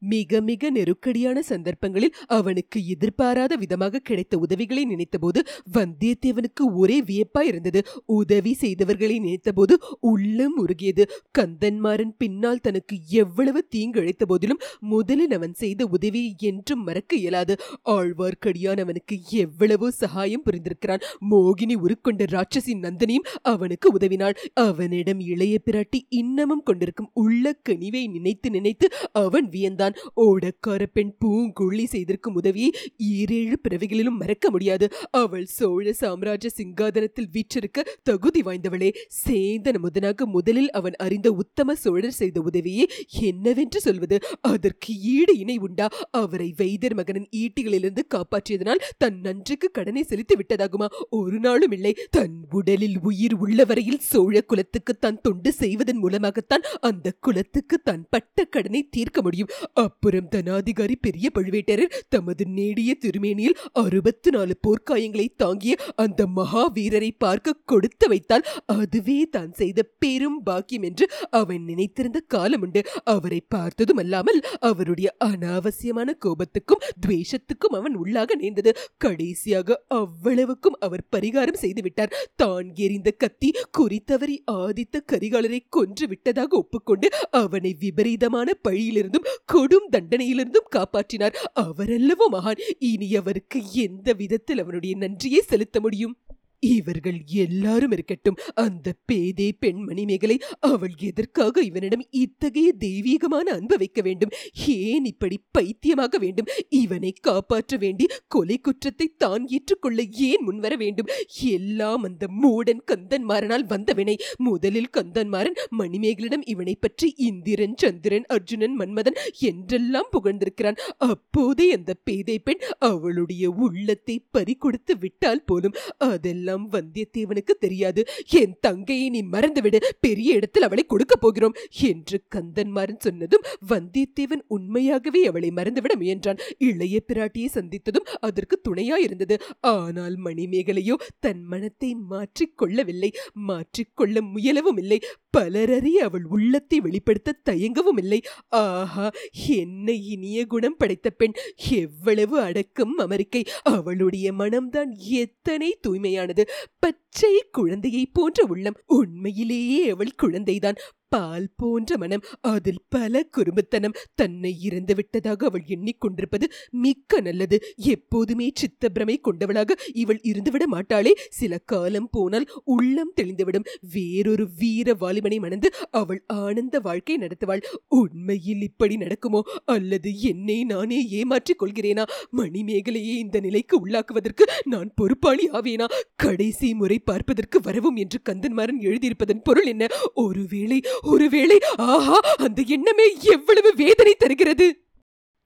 மிக 0.02 0.42
மிக 0.42 0.70
நெருக்கடியான 0.70 1.42
சந்தர்ப்பங்களில் 1.42 2.16
அவனுக்கு 2.28 2.86
எதிர்பாராத 2.88 3.56
விதமாக 3.56 4.00
கிடைத்த 4.00 4.38
உதவிகளை 4.38 4.84
நினைத்தபோது 4.86 5.40
வந்தியத்தேவனுக்கு 5.74 6.64
ஒரே 6.74 6.98
வியப்பா 7.02 7.42
இருந்தது. 7.42 7.80
உதவி 8.06 8.58
செய்தவர்களை 8.62 9.18
நினைத்தபோது 9.20 9.74
உள்ளம் 10.00 10.58
உருகியது. 10.58 11.04
கந்தன்மாறன் 11.38 12.14
பின்னால் 12.18 12.60
தனக்கு 12.60 12.96
எவ்வளவு 13.10 13.60
தீங்கு 13.68 14.00
அழைத்த 14.00 14.26
போதிலும் 14.26 14.62
முதலில் 14.80 15.32
அவன் 15.32 15.54
செய்த 15.54 15.86
உதவியை 15.86 16.36
என்றும் 16.40 16.84
மறக்க 16.84 17.16
இயலாது. 17.16 17.54
ஆழ்வார்க்கடியான் 17.90 18.80
அவனுக்கு 18.80 19.18
எவ்வளவோ 19.32 19.90
சகாயம் 19.92 20.46
புரிந்திருக்கிறான். 20.46 21.04
மோகினி 21.30 21.76
உருக்கொண்ட 21.76 22.26
ராட்சசி 22.36 22.76
நந்தனியும் 22.80 23.28
அவனுக்கு 23.42 23.88
உதவினாள். 23.98 24.38
அவனிடம் 24.54 25.20
இளைய 25.20 25.56
பிராட்டி 25.66 26.00
இன்னமும் 26.10 26.64
கொண்டிருக்கும் 26.64 27.12
உள்ள 27.14 27.56
கனிவை 27.70 28.04
நினைத்து 28.08 28.50
நினைத்து 28.50 28.86
அவன் 29.12 29.50
வியந்தான். 29.50 29.89
தான் 29.90 30.00
ஓடக்கார 30.26 30.82
பெண் 30.94 31.14
பூங்குழி 31.22 31.86
செய்திருக்கும் 31.94 32.38
உதவியை 32.40 32.72
ஈரேழு 33.12 33.56
பிறவிகளிலும் 33.66 34.20
மறக்க 34.22 34.46
முடியாது. 34.50 34.86
அவள் 35.22 35.48
சோழ 35.58 35.94
சாம்ராஜ்ய 36.02 36.50
சிங்காதனத்தில் 36.58 37.30
வீற்றிருக்க 37.36 37.86
தகுதி 38.04 38.42
வாய்ந்தவளே. 38.42 38.90
சேந்தன 39.26 39.80
முதனாக 39.80 40.26
முதலில் 40.36 40.72
அவன் 40.72 40.96
அறிந்த 41.06 41.28
உத்தம 41.42 41.76
சோழர் 41.84 42.18
செய்த 42.22 42.38
உதவியை 42.42 42.86
என்னவென்று 43.30 43.80
சொல்வது? 43.88 44.18
அதற்கு 44.52 44.94
ஈடு 45.16 45.34
இணை 45.38 45.58
உண்டா? 45.68 45.88
அவரை 46.22 46.50
வைத்தர் 46.62 46.98
மகனின் 47.00 47.30
ஈட்டிகளிலிருந்து 47.42 48.04
காப்பாற்றியதனால் 48.16 48.84
தன் 48.98 49.20
நன்றிக்கு 49.28 49.70
கடனை 49.72 50.04
செலுத்தி 50.04 50.36
விட்டதாகுமா? 50.36 50.88
ஒரு 51.10 51.40
நாளும் 51.40 51.72
இல்லை. 51.72 51.94
தன் 52.10 52.38
உடலில் 52.52 52.98
உயிர் 53.02 53.38
உள்ளவரையில் 53.46 54.04
சோழ 54.12 54.36
குலத்துக்கு 54.42 54.94
தான் 54.98 55.22
தொண்டு 55.22 55.52
செய்வதன் 55.54 56.02
மூலமாகத்தான் 56.04 56.68
அந்த 56.90 57.08
குலத்துக்கு 57.28 57.78
தான் 57.80 58.04
பட்ட 58.10 58.46
கடனை 58.56 58.82
தீர்க்க 58.90 59.22
முடியும். 59.22 59.52
அப்புறம் 59.80 60.28
தனாதிகாரி 60.30 60.96
பெரிய 61.02 61.32
பழுவேட்டரர் 61.34 61.94
தமது 62.10 62.46
நேடிய 62.48 62.96
திருமேனியில் 63.00 63.58
அறுபத்து 63.72 64.32
நாலு 64.32 64.54
போர்க்காயங்களை 64.68 65.28
தாங்கிய 65.36 65.76
அந்த 65.96 66.28
மகாவீரரை 66.36 67.12
பார்க்க 67.18 67.58
கொடுத்து 67.66 68.08
வைத்தால் 68.08 68.48
அதுவே 68.66 69.28
தான் 69.30 69.52
செய்த 69.52 69.84
பெரும் 70.00 70.44
பாக்கியம் 70.44 70.82
என்று 70.82 71.08
அவன் 71.30 71.64
நினைத்திருந்த 71.64 72.20
காலமுண்டு 72.34 72.82
அவரை 73.04 73.42
பார்த்ததும் 73.48 73.98
அல்லாமல் 73.98 74.42
அவருடைய 74.60 75.16
அனாவசியமான 75.26 76.10
கோபத்துக்கும் 76.26 76.84
துவேஷத்துக்கும் 77.08 77.76
அவன் 77.76 77.96
உள்ளாக 77.96 78.36
நேர்ந்தது. 78.36 78.72
கடைசியாக 78.98 79.84
அவ்வளவுக்கும் 79.88 80.78
அவர் 80.80 81.04
பரிகாரம் 81.12 81.62
செய்துவிட்டார் 81.62 82.14
தான் 82.36 82.68
எறிந்த 82.76 83.12
கத்தி 83.12 83.50
குறித்தவரி 83.80 84.38
ஆதித்த 84.52 85.02
கரிகாலரை 85.12 85.60
கொன்று 85.70 86.08
விட்டதாக 86.08 86.58
ஒப்புக்கொண்டு 86.58 87.10
அவனை 87.32 87.76
விபரீதமான 87.80 88.54
பழியிலிருந்தும் 88.64 89.28
கொடும் 89.70 89.90
தண்டனையிலிருந்தும் 89.92 90.70
காப்பாற்றினார். 90.76 91.34
அவரல்லவோ 91.60 92.26
மகான் 92.32 92.60
இனி 92.80 93.16
அவருக்கு 93.16 93.62
எந்த 93.74 94.14
விதத்தில் 94.14 94.60
அவனுடைய 94.60 94.96
நன்றியை 94.96 95.42
செலுத்த 95.42 95.80
முடியும்? 95.80 96.18
இவர்கள் 96.64 97.20
எல்லாரும் 97.44 97.92
இருக்கட்டும். 97.92 98.38
அந்த 98.54 98.94
பேதே 99.12 99.52
பெண்மணி 99.60 100.04
மேகலை 100.06 100.38
அவள் 100.60 100.96
எதற்காக 101.00 101.62
இவனிடம் 101.62 102.06
இத்தகைய 102.10 102.74
தெய்வீகமான 102.80 103.46
அன்பு 103.52 103.78
வைக்க 103.78 104.02
வேண்டும்? 104.02 104.34
ஏன் 104.68 105.06
இப்படி 105.06 105.40
பைத்தியமாக 105.52 106.18
வேண்டும்? 106.18 106.50
இவனை 106.70 107.12
காப்பாற்ற 107.22 107.78
வேண்டி 107.78 108.08
கொலை 108.28 108.58
குற்றத்தை 108.58 109.08
தான் 109.18 109.48
ஏற்றுக்கொள்ள 109.48 110.00
ஏன் 110.02 110.44
முன்வர 110.44 110.76
வேண்டும்? 110.76 111.12
எல்லாம் 111.52 112.04
அந்த 112.04 112.28
மூடன் 112.42 112.84
கந்தன்மாரனால் 112.86 113.66
வந்தவனை. 113.66 114.16
முதலில் 114.38 114.94
கந்தன்மாரன் 114.98 115.60
மணிமேகலிடம் 115.78 116.46
இவனை 116.46 116.76
பற்றி 116.76 117.14
இந்திரன் 117.18 117.76
சந்திரன் 117.76 118.28
அர்ஜுனன் 118.28 118.76
மன்மதன் 118.80 119.20
என்றெல்லாம் 119.40 120.12
புகழ்ந்திருக்கிறான். 120.12 120.80
அப்போதே 120.98 121.72
அந்த 121.72 121.92
பேதை 122.04 122.40
பெண் 122.40 122.64
அவளுடைய 122.78 123.50
உள்ளத்தை 123.50 124.18
பறிகொடுத்து 124.38 124.94
விட்டால் 125.00 125.46
போலும். 125.46 125.78
அதெல்லாம் 125.98 126.48
வந்தியத்தேவனுக்கு 126.58 127.54
தெரியாது. 127.60 128.08
என் 128.30 128.58
தங்கையை 128.62 129.10
நீ 129.10 129.24
மறந்துவிடு. 129.24 129.78
பெரிய 130.00 130.34
இடத்தில் 130.34 130.64
அவளை 130.64 130.84
கொடுக்க 130.84 131.16
போகிறோம் 131.16 131.56
என்று 131.82 132.22
கந்தன்மாரன் 132.36 133.00
சொன்னதும் 133.00 133.44
வந்தியத்தேவன் 133.70 134.42
உண்மையாகவே 134.48 135.26
அவளை 135.26 135.50
மறந்துவிட 135.50 135.96
முயன்றான். 135.96 136.40
இளைய 136.58 137.02
பிராட்டியை 137.08 137.48
சந்தித்ததும் 137.54 138.08
அதற்கு 138.20 138.62
துணையாயிருந்தது. 138.70 139.40
ஆனால் 139.60 140.24
மணிமேகலையோ 140.24 140.94
தன் 141.20 141.44
மனத்தை 141.44 141.96
மாற்றிக் 141.96 142.58
கொள்ளவில்லை 142.58 143.12
மாற்றிக்கொள்ள 143.48 144.22
முயலவும் 144.34 144.78
இல்லை. 144.78 145.00
பலரறி 145.32 146.00
அவள் 146.00 146.24
உள்ளத்தை 146.24 146.80
வெளிப்படுத்த 146.80 147.40
தயங்கவும் 147.50 147.98
இல்லை 147.98 148.22
ஆஹா 148.48 149.12
என்ன 149.48 149.92
இனிய 149.92 150.46
குணம் 150.46 150.78
படைத்த 150.78 151.10
பெண் 151.10 151.32
எவ்வளவு 151.72 152.40
அடக்கம் 152.40 152.98
அமெரிக்கை. 152.98 153.44
அவளுடைய 153.64 154.34
மனம்தான் 154.34 154.96
எத்தனை 154.98 155.80
தூய்மையானது. 155.88 156.48
பச்சை 156.80 157.46
குழந்தையை 157.52 158.06
போன்ற 158.06 158.46
உள்ளம். 158.46 158.74
உண்மையிலேயே 158.86 159.90
அவள் 159.90 160.16
குழந்தைதான். 160.22 160.76
பால் 161.10 161.48
போன்ற 161.56 161.98
மனம் 161.98 162.24
அதில் 162.42 162.84
பல 162.90 163.28
குறும்புத்தனம். 163.38 163.96
தன்னை 164.16 164.62
இறந்து 164.62 164.96
விட்டதாக 164.96 165.46
அவள் 165.46 165.64
எண்ணிக்கொண்டிருப்பது 165.68 166.44
மிக்க 166.72 167.22
நல்லது. 167.22 167.60
எப்போதுமே 167.76 168.52
சித்தப்பிரமை 168.62 169.16
கொண்டவளாக 169.22 169.78
இவள் 169.94 170.20
இருந்துவிட 170.24 170.64
மாட்டாளே. 170.72 171.12
சில 171.30 171.58
காலம் 171.58 172.10
போனால் 172.12 172.48
உள்ளம் 172.64 173.14
தெளிந்துவிடும். 173.22 173.66
வேறொரு 173.94 174.48
வீர 174.60 174.94
வாலிபனை 174.94 175.40
மணந்து 175.40 175.70
அவள் 175.92 176.24
ஆனந்த 176.28 176.80
வாழ்க்கை 176.80 177.18
நடத்துவாள். 177.18 177.64
உண்மையில் 177.88 178.62
இப்படி 178.62 178.98
நடக்குமோ? 178.98 179.42
அல்லது 179.66 180.22
என்னை 180.22 180.64
நானே 180.64 181.08
ஏமாற்றிக் 181.10 181.64
கொள்கிறேனா? 181.64 182.04
மணிமேகலையை 182.38 183.16
இந்த 183.18 183.40
நிலைக்கு 183.40 183.88
உள்ளாக்குவதற்கு 183.88 184.46
நான் 184.66 184.92
பொறுப்பாளி 184.96 185.50
ஆவேனா? 185.50 185.86
கடைசி 186.16 186.74
முறை 186.74 187.00
பார்ப்பதற்கு 187.00 187.60
வரவும் 187.62 187.96
என்று 187.96 188.20
கந்தன்மாரன் 188.30 188.80
எழுதியிருப்பதன் 188.80 189.44
பொருள் 189.44 189.66
என்ன? 189.66 189.88
ஒருவேளை 190.14 190.82
ஒருவேளை 191.02 191.60
ஆஹா 191.76 192.20
அந்த 192.20 192.64
எண்ணமே 192.68 193.16
எவ்வளவு 193.22 193.74
வேதனை 193.76 194.16
தருகிறது? 194.18 194.88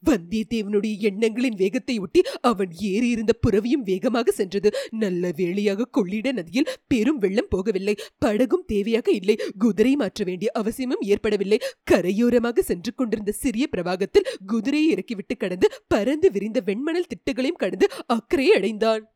வந்தியத்தேவனுடைய 0.09 0.99
எண்ணங்களின் 0.99 1.55
வேகத்தை 1.55 1.99
ஒட்டி 1.99 2.21
அவன் 2.41 2.69
ஏறி 2.79 3.09
இருந்த 3.09 3.33
புறவியும் 3.47 3.83
வேகமாக 3.83 4.31
சென்றது. 4.31 4.73
நல்ல 4.89 5.31
வேளையாக 5.35 5.85
கொள்ளிட 5.85 6.31
நதியில் 6.31 6.69
பெரும் 6.87 7.17
வெள்ளம் 7.17 7.47
போகவில்லை. 7.55 7.97
படகும் 8.17 8.65
தேவையாக 8.73 9.09
இல்லை. 9.09 9.39
குதிரை 9.57 9.95
மாற்ற 9.95 10.23
வேண்டிய 10.23 10.51
அவசியமும் 10.53 11.01
ஏற்படவில்லை. 11.01 11.59
கரையோரமாக 11.91 12.59
சென்று 12.59 12.93
கொண்டிருந்த 12.93 13.31
சிறிய 13.31 13.67
பிரவாகத்தில் 13.71 14.27
குதிரையை 14.45 14.89
இறக்கிவிட்டு 14.89 15.37
கடந்து 15.37 15.69
பறந்து 15.87 16.31
விரிந்த 16.31 16.61
வெண்மணல் 16.65 17.09
திட்டுகளையும் 17.15 17.57
கடந்து 17.57 17.89
அக்கறையை 18.07 18.55
அடைந்தான். 18.55 19.12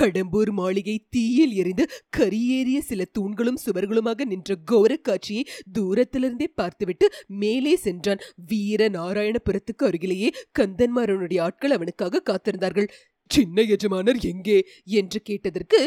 கடம்பூர் 0.00 0.50
மாளிகை 0.50 0.94
தீயில் 1.10 1.52
எரிந்து 1.52 1.84
கரியேறிய 2.16 2.78
சில 2.78 3.04
தூண்களும் 3.18 3.58
சுவர்களுமாக 3.64 4.24
நின்ற 4.24 4.54
கௌர 4.64 4.96
காட்சியை 4.96 5.42
தூரத்திலிருந்தே 5.78 6.48
பார்த்துவிட்டு 6.54 7.06
மேலே 7.26 7.76
சென்றான். 7.76 8.22
வீர 8.46 8.88
நாராயணபுரத்துக்கு 8.88 9.84
அருகிலேயே 9.86 10.30
கந்தன்மாரனுடைய 10.58 11.40
ஆட்கள் 11.40 11.70
அவனுக்காக 11.70 12.22
காத்திருந்தார்கள். 12.30 12.88
சின்ன 13.32 13.62
எஜமானர் 13.74 14.18
எங்கே 14.30 14.56
என்று 14.98 15.18
கேட்டதற்கு 15.22 15.78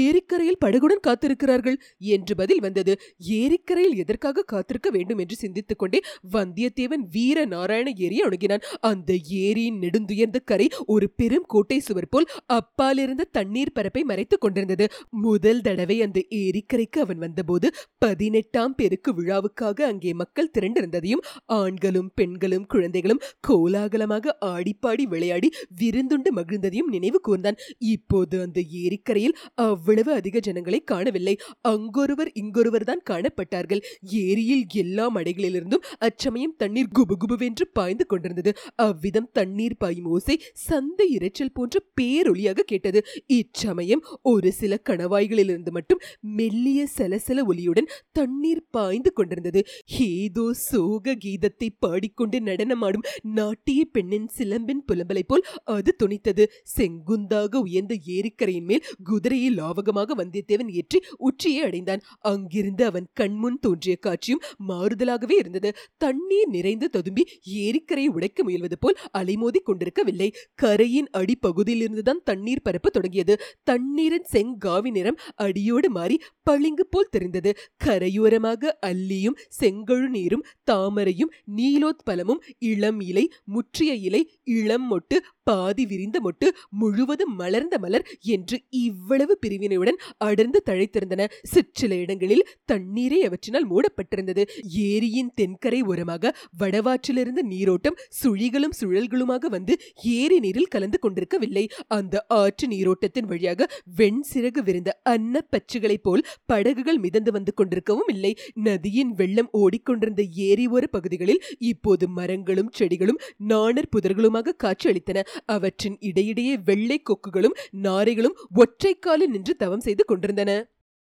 ஏரிக்கரையில் 0.00 0.60
படகுடன் 0.64 1.04
காத்திருக்கிறார்கள் 1.06 1.76
என்று 2.12 2.32
பதில் 2.34 2.60
வந்தது. 2.60 2.92
ஏரிக்கரையில் 3.38 3.98
எதற்காக 4.02 4.44
காத்திருக்க 4.44 4.88
வேண்டும் 4.90 5.20
என்று 5.22 5.36
சிந்தித்துக் 5.36 5.80
கொண்டே 5.82 6.00
வந்தியத்தேவன் 6.34 7.04
வீர 7.14 7.38
நாராயண 7.46 7.88
ஏரியை 7.98 8.24
அணுகினான். 8.28 8.64
அந்த 8.90 9.10
ஏரியின் 9.42 9.80
நெடுந்துயர்ந்த 9.82 10.40
கரை 10.44 10.66
ஒரு 10.86 11.06
பெரும் 11.12 11.46
கோட்டை 11.46 11.78
சுவர் 11.80 12.08
போல் 12.08 12.28
அப்பாலிருந்த 12.58 13.28
தண்ணீர் 13.32 13.74
பரப்பை 13.74 14.02
மறைத்துக் 14.02 14.42
கொண்டிருந்தது. 14.44 14.86
முதல் 15.24 15.62
தடவை 15.62 15.96
அந்த 16.02 16.18
ஏரிக்கரைக்கு 16.42 16.98
அவன் 16.98 17.22
வந்தபோது 17.24 17.66
பதினெட்டாம் 17.98 18.74
பெருக்கு 18.74 19.10
விழாவுக்காக 19.14 19.78
அங்கே 19.84 20.12
மக்கள் 20.14 20.52
திரண்டிருந்ததையும் 20.54 21.24
ஆண்களும் 21.58 22.10
பெண்களும் 22.14 22.66
குழந்தைகளும் 22.66 23.22
கோலாகலமாக 23.48 24.36
ஆடிப்பாடி 24.52 25.06
விளையாடி 25.06 25.48
விருந்துண்டு 25.80 26.30
மகிழ்ந்ததையும் 26.32 26.90
நினைவு 26.94 27.20
கூர்ந்தான். 27.28 27.60
இப்போது 27.94 28.36
அந்த 28.46 28.60
ஏரிக்கரையில் 28.82 29.36
அவ்வளவு 29.66 30.10
அதிக 30.20 30.40
ஜனங்களை 30.48 30.80
காணவில்லை. 30.92 31.34
அங்கொருவர் 31.72 32.30
இங்கொருவர் 32.42 32.88
தான் 32.90 33.04
காணப்பட்டார்கள். 33.10 33.82
ஏரியில் 34.24 34.64
எல்லா 34.82 35.06
மடைகளிலிருந்தும் 35.16 35.84
அச்சமயம் 36.06 36.56
தண்ணீர் 36.62 36.92
குபுகுபுவென்று 36.98 37.64
பாய்ந்து 37.78 38.06
கொண்டிருந்தது. 38.06 38.50
அவ்விதம் 38.86 39.28
தண்ணீர் 39.38 39.80
பாயும் 39.82 40.08
ஓசை 40.14 40.36
சந்தை 40.66 41.06
இரைச்சல் 41.16 41.54
போன்ற 41.56 41.76
பேரொலியாக 42.00 42.66
கேட்டது. 42.72 43.00
இச்சமயம் 43.38 44.02
ஒரு 44.32 44.50
சில 44.60 44.78
கணவாய்களிலிருந்து 44.88 45.72
மட்டும் 45.76 46.02
மெல்லிய 46.38 46.80
சலசல 46.96 47.44
ஒலியுடன் 47.52 47.90
தண்ணீர் 48.18 48.64
பாய்ந்து 48.76 49.10
கொண்டிருந்தது. 49.12 49.60
ஏதோ 50.08 50.44
சோக 50.68 51.14
கீதத்தை 51.24 51.68
பாடிக்கொண்டு 51.84 52.38
நடனமாடும் 52.48 53.06
நாட்டிய 53.38 53.80
பெண்ணின் 53.94 54.28
சிலம்பின் 54.36 54.82
புலம்பலை 54.88 55.24
போல் 55.26 55.46
அது 55.74 55.90
துணித்தது. 56.02 56.44
செங்குந்தாக 56.82 57.60
உயர்ந்த 57.66 57.94
ஏரிக்கரையின் 58.16 58.68
மேல் 58.70 58.86
குதிரையை 59.04 59.50
லாவகமாக 59.54 60.16
வந்தியத்தேவன் 60.20 60.70
ஏற்றி 60.72 60.98
உச்சியை 61.18 61.62
அடைந்தான். 61.62 62.02
அங்கிருந்து 62.32 62.84
அவன் 62.84 63.06
கண்முன் 63.14 63.58
தோன்றிய 63.60 63.96
காட்சியும் 63.96 64.42
மாறுதலாகவே 64.68 65.36
இருந்தது. 65.38 65.70
தண்ணீர் 65.96 66.48
நிறைந்து 66.48 66.88
ததும்பி 66.90 67.24
ஏரிக்கரையை 67.62 68.10
உடைக்க 68.12 68.44
முயல்வது 68.44 68.78
போல் 68.80 68.98
அலைமோதி 69.18 69.60
கொண்டிருக்கவில்லை. 69.64 70.28
கரையின் 70.54 71.08
அடிப்பகுதியிலிருந்துதான் 71.18 72.22
தண்ணீர் 72.24 72.62
பரப்ப 72.62 72.90
தொடங்கியது. 72.90 73.36
தண்ணீரின் 73.62 74.28
செங்காவி 74.32 74.90
நிறம் 74.90 75.18
அடியோடு 75.36 75.90
மாறி 75.90 76.16
பளிங்கு 76.42 76.86
போல் 76.86 77.10
தெரிந்தது. 77.10 77.50
கரையோரமாக 77.84 78.72
அல்லியும் 78.86 79.38
செங்கழு 79.60 80.08
நீரும் 80.08 80.46
தாமரையும் 80.70 81.32
நீலோத்பலமும் 81.56 82.42
இளம் 82.58 83.00
இலை 83.00 83.24
முற்றிய 83.44 83.92
இலை 84.08 84.22
இளம் 84.58 84.86
மொட்டு 84.92 85.16
பாதி 85.42 85.84
விரிந்த 85.86 86.18
மொட்டு 86.24 86.46
முழுவதும் 86.70 87.34
மலர்ந்த 87.36 87.78
மலர் 87.78 88.06
என்று 88.20 88.62
இவ்வளவு 88.70 89.38
பிரிவினையுடன் 89.46 89.98
அடர்ந்து 90.18 90.62
தழைத்திருந்தன. 90.70 91.26
சிற்சில 91.42 91.94
இடங்களில் 91.94 92.46
தண்ணீரே 92.72 93.18
அவற்றினால் 93.22 93.68
மூடப்பட்டிருந்தது. 93.70 94.44
ஏரியின் 94.76 95.30
தென்கரை 95.34 95.80
ஓரமாக 95.82 96.34
வடவாற்றிலிருந்த 96.58 97.42
நீரோட்டம் 97.42 97.98
சுழிகளும் 98.22 98.76
சுழல்களுமாக 98.80 99.46
வந்து 99.46 99.76
ஏரி 100.02 100.38
நீரில் 100.38 100.68
கலந்து 100.68 100.98
கொண்டிருக்கவில்லை. 100.98 101.70
அந்த 101.88 102.24
ஆற்று 102.28 102.68
நீரோட்டத்தின் 102.68 103.26
வழியாக 103.26 103.68
வெண் 103.96 104.22
சிறகு 104.34 104.62
விரிந்த 104.62 105.00
அன்னப்பச்சுகளைப் 105.08 106.02
போல் 106.02 106.26
படகுகள் 106.46 106.98
மிதந்து 106.98 107.32
வந்து 107.32 107.52
கொண்டிருக்கவும் 107.56 108.08
இல்லை. 108.08 108.38
நதியின் 108.54 109.12
வெள்ளம் 109.12 109.48
ஓடிக்கொண்டிருந்த 109.52 110.22
ஏரி 110.22 110.66
ஓர 110.66 110.84
பகுதிகளில் 110.90 111.42
இப்போது 111.58 112.08
மரங்களும் 112.08 112.70
செடிகளும் 112.72 113.20
நாணர் 113.36 113.88
புதர்களுமாக 113.96 114.56
காட்சியளித்தன. 114.64 115.22
அவற்றின் 115.46 115.96
இடையிடையே 116.00 116.51
வெள்ளை 116.58 117.02
கொக்குகளும் 117.10 117.58
நாரைகளும் 117.82 118.38
ஒற்றைக்காலில் 118.54 119.34
நின்று 119.36 119.56
தவம் 119.56 119.80
செய்து 119.80 120.04
கொண்டிருந்தன. 120.04 120.52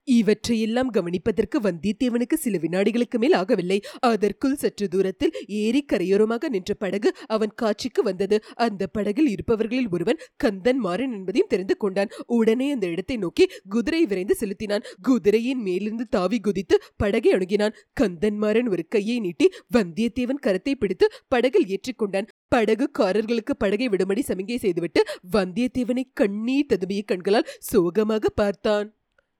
இவற்றையெல்லாம் 0.07 0.91
கவனிப்பதற்கு 0.91 1.57
வந்தியத்தேவனுக்கு 1.63 2.33
சில 2.33 2.57
வினாடிகளுக்கு 2.57 3.17
மேல் 3.17 3.33
ஆகவில்லை. 3.33 3.77
அதற்குள் 3.99 4.55
சற்று 4.55 4.87
தூரத்தில் 4.87 5.33
ஏரி 5.47 5.85
கரையோரமாக 5.85 6.49
நின்ற 6.49 6.73
படகு 6.73 7.09
அவன் 7.27 7.53
காட்சிக்கு 7.55 8.03
வந்தது. 8.03 8.37
அந்த 8.55 8.87
படகில் 8.87 9.29
இருப்பவர்களில் 9.29 9.89
ஒருவன் 9.91 10.21
கந்தன் 10.37 10.77
மாறன் 10.77 11.13
என்பதையும் 11.13 11.47
தெரிந்து 11.47 11.77
கொண்டான். 11.77 12.11
உடனே 12.27 12.71
அந்த 12.71 12.87
இடத்தை 12.87 13.17
நோக்கி 13.17 13.47
குதிரை 13.69 14.05
விரைந்து 14.05 14.35
செலுத்தினான். 14.35 14.85
குதிரையின் 15.01 15.61
மேலிருந்து 15.61 16.07
தாவி 16.09 16.39
குதித்து 16.39 16.81
படகை 16.97 17.33
அணுகினான். 17.33 17.75
கந்தன் 17.93 18.37
மாறன் 18.37 18.67
ஒரு 18.67 18.85
கையை 18.87 19.19
நீட்டி 19.19 19.49
வந்தியத்தேவன் 19.73 20.43
கரத்தை 20.47 20.75
பிடித்து 20.75 21.11
படகில் 21.27 21.67
ஏற்றிக்கொண்டான். 21.67 22.27
படகுக்காரர்களுக்கு 22.55 23.53
படகை 23.57 23.89
விடும்படி 23.89 24.21
சமிகை 24.27 24.57
செய்துவிட்டு 24.57 25.03
வந்தியத்தேவனை 25.31 26.03
கண்ணீர் 26.13 26.69
ததும்பிய 26.69 27.01
கண்களால் 27.05 27.47
சோகமாக 27.59 28.29
பார்த்தான். 28.29 28.95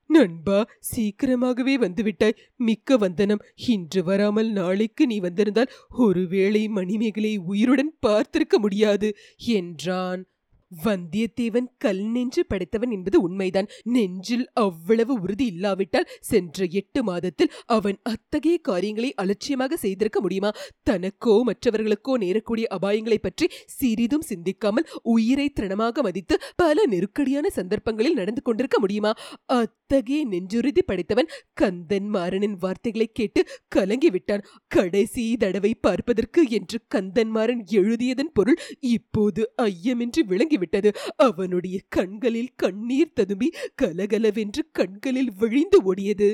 நண்பா 0.10 0.68
சீக்கிரமாகவே 0.80 1.78
வந்துவிட்டாய். 1.78 2.38
மிக்க 2.56 2.98
வந்தனம். 2.98 3.44
இன்று 3.68 4.04
வராமல் 4.04 4.52
நாளைக்கு 4.52 5.08
நீ 5.08 5.20
வந்திருந்தால் 5.20 5.72
ஒருவேளை 5.90 6.68
மணிமேகலை 6.68 7.38
உயிருடன் 7.38 7.94
பார்த்திருக்க 8.08 8.58
முடியாது 8.58 9.16
என்றான். 9.38 10.26
வந்தியத்தேவன் 10.72 11.68
கல் 11.78 12.04
நெஞ்சு 12.06 12.42
படைத்தவன் 12.46 12.92
என்பது 12.92 13.18
உண்மைதான். 13.22 13.68
நெஞ்சில் 13.84 14.46
அவ்வளவு 14.54 15.14
உறுதி 15.22 15.46
இல்லாவிட்டால் 15.46 16.10
சென்ற 16.22 16.66
எட்டு 16.72 17.04
மாதத்தில் 17.04 17.52
அவன் 17.66 17.98
அத்தகைய 18.04 18.58
காரியங்களை 18.58 19.10
அலட்சியமாக 19.14 19.78
செய்திருக்க 19.78 20.20
முடியுமா? 20.22 20.52
தனக்கோ 20.90 21.36
மற்றவர்களுக்கோ 21.50 22.16
நேரக்கூடிய 22.24 22.66
அபாயங்களை 22.78 23.20
பற்றி 23.22 23.48
சிறிதும் 23.66 24.22
சிந்திக்காமல் 24.22 24.88
உயிரை 25.16 25.48
திரணமாக 25.60 26.02
மதித்து 26.02 26.38
பல 26.56 26.86
நெருக்கடியான 26.86 27.50
சந்தர்ப்பங்களில் 27.50 28.14
நடந்து 28.14 28.42
கொண்டிருக்க 28.42 28.80
முடியுமா? 28.80 29.14
அத்தகைய 29.46 30.22
நெஞ்சுறுதி 30.26 30.84
படைத்தவன் 30.86 31.32
கந்தன் 31.54 32.10
மாறனின் 32.14 32.58
வார்த்தைகளை 32.60 33.10
கேட்டு 33.12 33.42
கலங்கிவிட்டான். 33.76 34.46
கடைசி 34.68 35.24
தடவை 35.38 35.74
பார்ப்பதற்கு 35.82 36.42
என்று 36.50 36.80
கந்தன்மாறன் 36.96 37.64
எழுதியதன் 37.72 38.34
பொருள் 38.34 38.60
இப்போது 38.80 39.42
ஐயமின்றி 39.62 40.22
விளங்கி 40.24 40.58
விட்டது. 40.62 40.92
அவனுடைய 41.16 41.80
கண்களில் 41.90 42.56
கண்ணீர் 42.56 43.14
ததும்பி 43.14 43.52
கலகலவென்று 43.76 44.64
கண்களில் 44.72 45.32
விழிந்து 45.40 45.94
ஓடியது. 45.94 46.30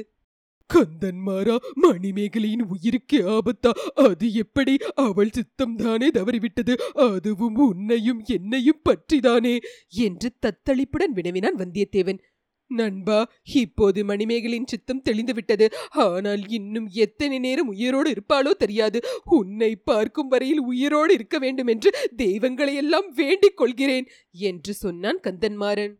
கந்தன்மாரா 0.74 1.58
மணிமேகலையின் 1.82 2.64
உயிருக்கே 2.72 3.38
ஆபத்தா? 3.38 3.70
அது 3.94 4.34
எப்படி? 4.34 4.78
அவள் 4.96 5.30
சித்தம் 5.32 5.76
தானே 5.76 6.10
தவறிவிட்டது. 6.10 6.74
அதுவும் 7.12 7.56
உன்னையும் 7.56 8.22
என்னையும் 8.26 8.82
பற்றிதானே? 8.90 9.60
என்று 9.90 10.32
தத்தளிப்புடன் 10.42 11.14
வினவினான் 11.14 11.56
வந்தியத்தேவன். 11.56 12.20
நண்பா 12.68 13.32
இப்போது 13.44 14.06
மணிமேகலின் 14.06 14.66
சித்தம் 14.66 15.04
தெளிந்துவிட்டது. 15.10 15.68
ஆனால் 15.90 16.48
இன்னும் 16.48 16.88
எத்தனை 16.88 17.40
நேரம் 17.40 17.68
உயிரோடு 17.68 18.12
இருப்பாளோ 18.12 18.52
தெரியாது. 18.52 19.02
உன்னை 19.24 19.76
பார்க்கும் 19.76 20.28
வரையில் 20.28 20.60
உயிரோடு 20.60 21.14
இருக்க 21.14 21.40
வேண்டும் 21.40 21.68
என்று 21.68 21.92
தெய்வங்களையெல்லாம் 22.18 23.08
வேண்டிக் 23.16 23.58
கொள்கிறேன் 23.58 24.08
என்று 24.32 24.74
சொன்னான் 24.74 25.20
கந்தன்மாறன். 25.24 25.96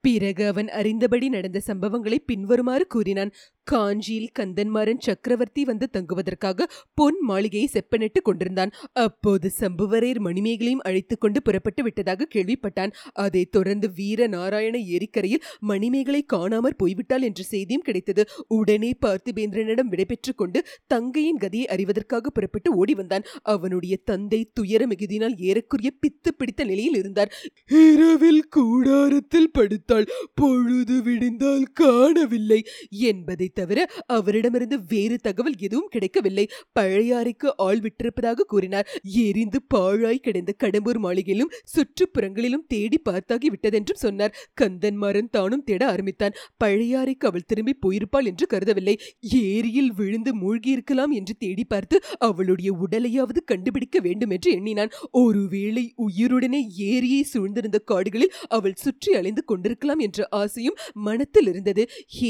பிறகு 0.00 0.46
அவன் 0.46 0.66
அறிந்தபடி 0.66 1.28
நடந்த 1.28 1.60
சம்பவங்களை 1.66 2.18
பின்வருமாறு 2.26 2.86
கூறினான். 2.86 3.32
காஞ்சியில் 3.64 4.30
கந்தன்மாறன் 4.38 4.98
சக்கரவர்த்தி 4.98 5.64
வந்து 5.64 5.90
தங்குவதற்காக 5.90 6.68
பொன் 6.94 7.16
மாளிகையை 7.20 7.68
செப்பனிட்டு 7.72 8.20
கொண்டிருந்தான். 8.22 8.70
அப்போது 8.92 9.50
சம்புவரையர் 9.60 10.18
மணிமேகலையும் 10.18 10.82
அழைத்துக் 10.82 11.20
கொண்டு 11.20 11.42
புறப்பட்டு 11.42 11.82
விட்டதாக 11.82 12.26
கேள்விப்பட்டான். 12.34 12.92
அதைத் 13.12 13.52
தொடர்ந்து 13.52 13.92
வீர 13.92 14.26
நாராயண 14.26 14.78
ஏரிக்கரையில் 14.78 15.42
மணிமேகலை 15.60 16.24
காணாமற் 16.32 16.76
போய்விட்டாள் 16.82 17.22
என்ற 17.22 17.42
செய்தியும் 17.42 17.82
கிடைத்தது. 17.82 18.28
உடனே 18.48 18.92
பார்த்திபேந்திரனிடம் 19.06 19.88
விடைபெற்றுக் 19.88 20.38
கொண்டு 20.38 20.64
தங்கையின் 20.86 21.36
கதையை 21.36 21.68
அறிவதற்காக 21.76 22.26
புறப்பட்டு 22.26 22.74
ஓடி 22.74 22.94
வந்தான். 22.94 23.22
அவனுடைய 23.42 23.98
தந்தை 24.04 24.50
துயர 24.52 24.86
மிகுதியினால் 24.86 25.36
ஏறக்குரிய 25.38 25.90
பித்து 26.00 26.30
பிடித்த 26.38 26.64
நிலையில் 26.64 26.94
இருந்தார். 26.94 27.32
இரவில் 27.66 28.48
கூடாரத்தில் 28.48 29.50
படுத்தாள். 29.58 30.06
பொழுது 30.34 31.02
விடிந்தால் 31.02 31.62
காணவில்லை 31.62 32.64
என்பதை 32.88 33.52
தவிர 33.54 33.78
அவரிடமிருந்து 34.16 34.76
வேறு 34.92 35.16
தகவல் 35.18 35.58
எதுவும் 35.58 35.90
கிடைக்கவில்லை. 35.94 36.46
பழையாறைக்கு 36.78 37.48
ஆள் 37.66 37.80
விட்டிருப்பதாக 37.80 38.46
கூறினார். 38.52 38.88
எரிந்து 39.24 39.58
பாழாய் 39.74 40.22
கிடந்த 40.26 40.54
கடம்பூர் 40.64 41.00
மாளிகையிலும் 41.04 41.52
சுற்றுப்புறங்களிலும் 41.74 42.64
தேடி 42.66 42.98
பார்த்தாகி 43.08 43.48
விட்டதென்றும் 43.54 44.02
சொன்னார். 44.04 44.34
கந்தன்மாறன் 44.60 45.30
தானும் 45.30 45.64
தேட 45.64 45.82
ஆரம்பித்தான். 45.86 46.36
பழையாறைக்கு 46.64 47.26
அவள் 47.30 47.46
திரும்பி 47.46 47.74
போயிருப்பாள் 47.84 48.28
என்று 48.30 48.46
கருதவில்லை. 48.46 48.96
ஏரியில் 49.44 49.92
விழுந்து 49.92 50.32
மூழ்கியிருக்கலாம் 50.34 51.12
என்று 51.18 51.34
தேடி 51.38 51.64
பார்த்து 51.64 51.96
அவளுடைய 52.28 52.70
உடலையாவது 52.84 53.40
கண்டுபிடிக்க 53.44 53.98
வேண்டும் 54.00 54.32
என்று 54.36 54.50
எண்ணினான். 54.52 54.92
ஒருவேளை 55.22 55.84
உயிருடனே 56.06 56.60
ஏரியை 56.90 57.22
சூழ்ந்திருந்த 57.32 57.78
காடுகளில் 57.84 58.34
அவள் 58.48 58.80
சுற்றி 58.84 59.10
அலைந்து 59.14 59.44
கொண்டிருக்கலாம் 59.44 59.98
என்ற 59.98 60.26
ஆசையும் 60.40 60.78
மனத்தில் 61.06 61.48
இருந்தது. 61.52 61.82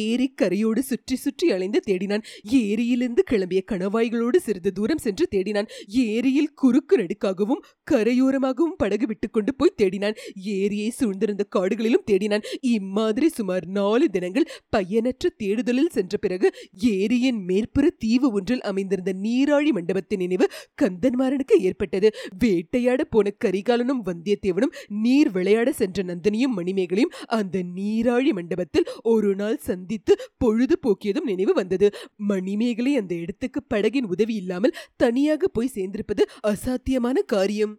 ஏரி 0.02 0.28
கரையோடு 0.42 0.82
சுற்றி 0.90 1.13
சுற்றி 1.16 1.34
சுற்றி 1.34 1.54
அலைந்து 1.54 1.80
தேடினான். 1.86 2.22
ஏரியிலிருந்து 2.58 3.22
கிளம்பிய 3.30 3.60
கணவாய்களோடு 3.70 4.36
சிறிது 4.36 4.72
தூரம் 4.72 4.98
சென்று 4.98 5.24
தேடினான். 5.30 5.68
ஏரியில் 5.88 6.52
குறுக்கு 6.54 6.94
நடுக்காகவும் 6.96 7.62
கரையோரமாகவும் 7.90 8.76
படகு 8.76 9.06
விட்டுக்கொண்டு 9.06 9.54
போய் 9.54 9.74
தேடினான். 9.82 10.16
ஏரியை 10.34 10.88
சூழ்ந்திருந்த 10.98 11.44
காடுகளிலும் 11.56 12.06
தேடினான். 12.10 12.44
இம்மாதிரி 12.60 13.28
சுமார் 13.28 13.66
நாலு 13.66 14.08
தினங்கள் 14.08 14.48
பயனற்ற 14.68 15.30
தேடுதலில் 15.36 15.92
சென்ற 15.92 16.16
பிறகு 16.16 16.50
ஏரியின் 16.74 17.40
மேற்புற 17.48 17.86
தீவு 17.98 18.32
ஒன்றில் 18.32 18.64
அமைந்திருந்த 18.70 19.14
நீராழி 19.22 19.72
மண்டபத்தின் 19.72 20.22
நினைவு 20.24 20.48
கந்தன்மாரனுக்கு 20.82 21.58
ஏற்பட்டது. 21.60 22.10
வேட்டையாட 22.38 23.00
போன 23.04 23.34
கரிகாலனும் 23.44 24.04
வந்தியத்தேவனும் 24.10 24.74
நீர் 24.88 25.30
விளையாட 25.30 25.72
சென்ற 25.72 26.02
நந்தினியும் 26.02 26.56
மணிமேகலையும் 26.58 27.14
அந்த 27.26 27.62
நீராழி 27.76 28.32
மண்டபத்தில் 28.32 28.88
ஒரு 29.02 29.34
நாள் 29.34 29.56
சந்தித்து 29.56 30.12
பொழுதுபோக்கி 30.44 31.03
தூக்கியதும் 31.04 31.30
நினைவு 31.32 31.52
வந்தது. 31.52 31.88
மணிமேகலை 32.32 32.92
அந்த 32.96 33.14
இடத்துக்கு 33.14 33.62
படகின் 33.74 34.10
உதவி 34.14 34.36
இல்லாமல் 34.42 34.76
தனியாக 34.96 35.48
போய் 35.48 35.74
சேர்ந்திருப்பது 35.76 36.22
அசாத்தியமான 36.52 37.16
காரியம். 37.34 37.74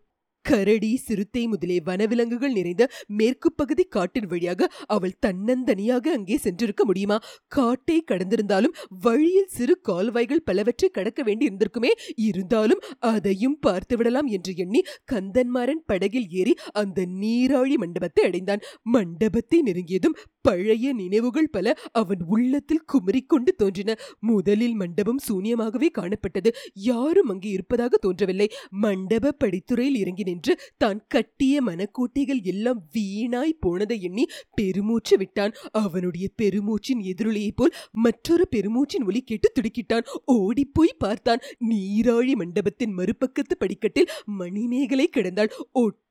கரடி 0.45 0.89
சிறுத்தை 1.03 1.43
முதலே 1.51 1.75
வனவிலங்குகள் 1.87 2.55
நிறைந்த 2.57 2.83
மேற்கு 3.19 3.49
பகுதி 3.51 3.83
காட்டின் 3.85 4.27
வழியாக 4.31 4.67
அவள் 4.95 5.15
தன்னந்தனியாக 5.25 6.11
அங்கே 6.17 6.35
சென்றிருக்க 6.43 6.83
முடியுமா? 6.85 7.17
காட்டை 7.47 7.95
கடந்திருந்தாலும் 8.11 8.75
வழியில் 9.05 9.49
சிறு 9.55 9.75
கால்வாய்கள் 9.89 10.43
பலவற்றை 10.49 10.89
கடக்க 10.89 11.23
வேண்டி 11.23 11.47
இருந்திருக்குமே 11.49 11.91
இருந்தாலும் 12.27 12.83
அதையும் 13.11 13.57
பார்த்துவிடலாம் 13.67 14.29
என்று 14.37 14.53
எண்ணி 14.65 14.83
கந்தன்மாறன் 15.13 15.83
படகில் 15.85 16.29
ஏறி 16.41 16.55
அந்த 16.81 17.07
நீராழி 17.23 17.77
மண்டபத்தை 17.85 18.25
அடைந்தான். 18.29 18.63
மண்டபத்தை 18.95 19.59
நெருங்கியதும் 19.65 20.17
பழைய 20.45 20.93
நினைவுகள் 20.93 21.49
பல 21.49 21.73
அவன் 21.91 22.21
உள்ளத்தில் 22.27 22.85
குமரிக்கொண்டு 22.93 23.51
தோன்றின. 23.57 23.91
முதலில் 24.19 24.75
மண்டபம் 24.75 25.21
சூனியமாகவே 25.27 25.89
காணப்பட்டது. 25.97 26.49
யாரும் 26.89 27.29
அங்கே 27.29 27.49
இருப்பதாக 27.49 27.97
தோன்றவில்லை. 27.97 28.47
மண்டப 28.83 29.33
படித்துறையில் 29.43 29.99
இறங்கி 30.01 30.23
நின்று 30.23 30.55
தான் 30.77 30.99
கட்டிய 31.07 31.63
மனக்கோட்டைகள் 31.63 32.41
எல்லாம் 32.43 32.81
வீணாய் 32.95 33.59
போனதை 33.59 33.97
எண்ணி 34.01 34.25
பெருமூச்சு 34.55 35.17
விட்டான். 35.17 35.55
அவனுடைய 35.71 36.27
பெருமூச்சின் 36.41 37.03
எதிரொலியைப் 37.11 37.55
போல் 37.55 37.75
மற்றொரு 38.05 38.47
பெருமூச்சின் 38.55 39.07
ஒலி 39.07 39.21
கேட்டு 39.21 39.49
துடுக்கிட்டான். 39.53 40.07
ஓடிப்போய் 40.25 40.95
பார்த்தான். 40.97 41.43
நீராழி 41.69 42.33
மண்டபத்தின் 42.33 42.95
மறுபக்கத்து 42.97 43.55
படிக்கட்டில் 43.59 44.11
மணிமேகலை 44.41 45.09
கிடந்தாள். 45.11 45.53
ஒட்டு 45.71 46.03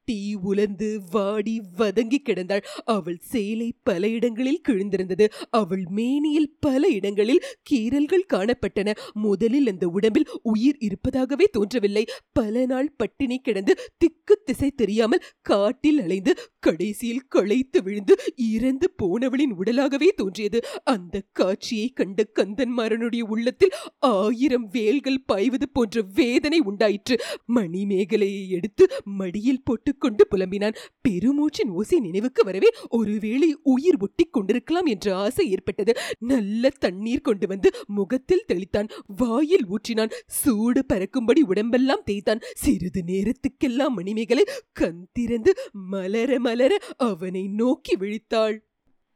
உலர்ந்து 0.43 1.01
வாடி 1.11 1.62
வதங்கி 1.77 2.23
கிடந்தாள். 2.25 2.64
அவள் 2.85 3.19
சேலை 3.21 3.73
பல 3.83 4.09
இடங்களில் 4.09 4.61
கிழிந்திருந்தது. 4.69 5.29
அவள் 5.51 5.85
மேனியில் 5.90 6.57
பல 6.61 6.88
இடங்களில் 6.88 7.45
கீறல்கள் 7.71 8.29
காணப்பட்டன. 8.33 8.97
முதலில் 9.12 9.67
அந்த 9.67 9.88
உடம்பில் 9.88 10.27
உயிர் 10.43 10.77
இருப்பதாகவே 10.79 11.45
தோன்றவில்லை. 11.45 12.05
பல 12.33 12.67
நாள் 12.67 12.93
பட்டினி 12.97 13.38
கிடந்து 13.38 13.79
திக்கு 13.97 14.40
திசை 14.45 14.71
தெரியாமல் 14.71 15.23
காட்டில் 15.40 16.01
அலைந்து 16.01 16.35
கடைசியில் 16.64 17.29
களைத்து 17.29 17.83
விழுந்து 17.83 18.14
இறந்து 18.37 18.87
போனவளின் 19.03 19.53
உடலாகவே 19.59 20.09
தோன்றியது. 20.16 20.59
அந்த 20.85 21.22
காட்சியை 21.33 21.88
கண்ட 21.88 22.27
கந்தன்மாரனுடைய 22.38 23.22
உள்ளத்தில் 23.22 23.74
ஆயிரம் 23.98 24.66
வேல்கள் 24.72 25.24
பாய்வது 25.27 25.66
போன்ற 25.68 26.05
வேதனை 26.14 26.59
உண்டாயிற்று. 26.59 27.16
மணிமேகலையை 27.55 28.48
எடுத்து 28.48 28.85
மடியில் 29.05 29.64
போட்டுக்கொண்டு 29.64 30.27
புலம்பினான். 30.31 30.79
பெருமூச்சின் 31.09 31.70
ஓசை 31.72 31.98
நினைவுக்கு 32.00 32.44
வரவே 32.44 32.70
ஒருவேளை 32.88 33.48
உயிர் 33.62 34.00
ஒட்டி 34.00 34.24
கொண்டிருக்கலாம் 34.24 34.87
என்ற 34.87 35.16
ஆசை 35.16 35.50
ஏற்பட்டது. 35.50 35.94
நல்ல 36.18 36.72
தண்ணீர் 36.79 37.27
கொண்டு 37.29 37.46
வந்து 37.46 37.70
முகத்தில் 37.87 38.48
தெளித்தான். 38.53 38.88
வாயில் 39.16 39.66
ஊற்றினான். 39.68 40.12
சூடு 40.40 40.83
பறக்கும்படி 40.92 41.42
உடம்பெல்லாம் 41.42 42.05
தேய்த்தான். 42.05 42.44
சிறிது 42.55 43.03
நேரத்துக்கெல்லாம் 43.07 43.94
மணிமேகலை 43.98 44.44
கண் 44.72 45.05
திறந்து 45.12 45.53
மலர 45.72 46.33
மலர 46.38 46.53
அவனை 46.97 47.49
நோக்கி 47.49 47.97
விழித்தாள். 47.97 48.59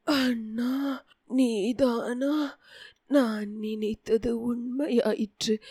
அண்ணா 0.03 1.05
நீதானா? 1.27 2.59
நான் 3.07 3.51
நினைத்தது 3.51 4.39
உண்மையாயிற்று. 4.39 5.61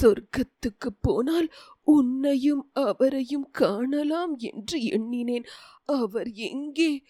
சொர்க்கத்துக்கு 0.00 0.88
போனால் 1.00 1.48
உன்னையும் 1.82 2.70
அவரையும் 2.72 3.50
காணலாம் 3.50 4.36
என்று 4.38 4.84
எண்ணினேன். 4.84 5.44
அவர் 5.84 6.32
எங்கே? 6.32 7.02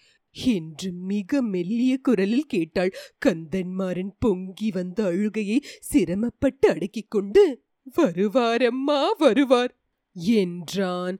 என்று 0.45 0.91
மிக 0.91 1.41
மெல்லிய 1.41 1.97
குரலில் 1.97 2.45
கேட்டாள். 2.45 2.93
கந்தன்மாறன் 3.25 4.11
பொங்கி 4.19 4.71
வந்த 4.71 5.03
அழுகையை 5.03 5.63
சிரமப்பட்டு 5.79 6.69
அடக்கிக் 6.69 7.11
கொண்டு 7.11 7.63
வருவாரம்மா 7.97 9.09
வருவார் 9.17 9.77
என்றான். 10.13 11.19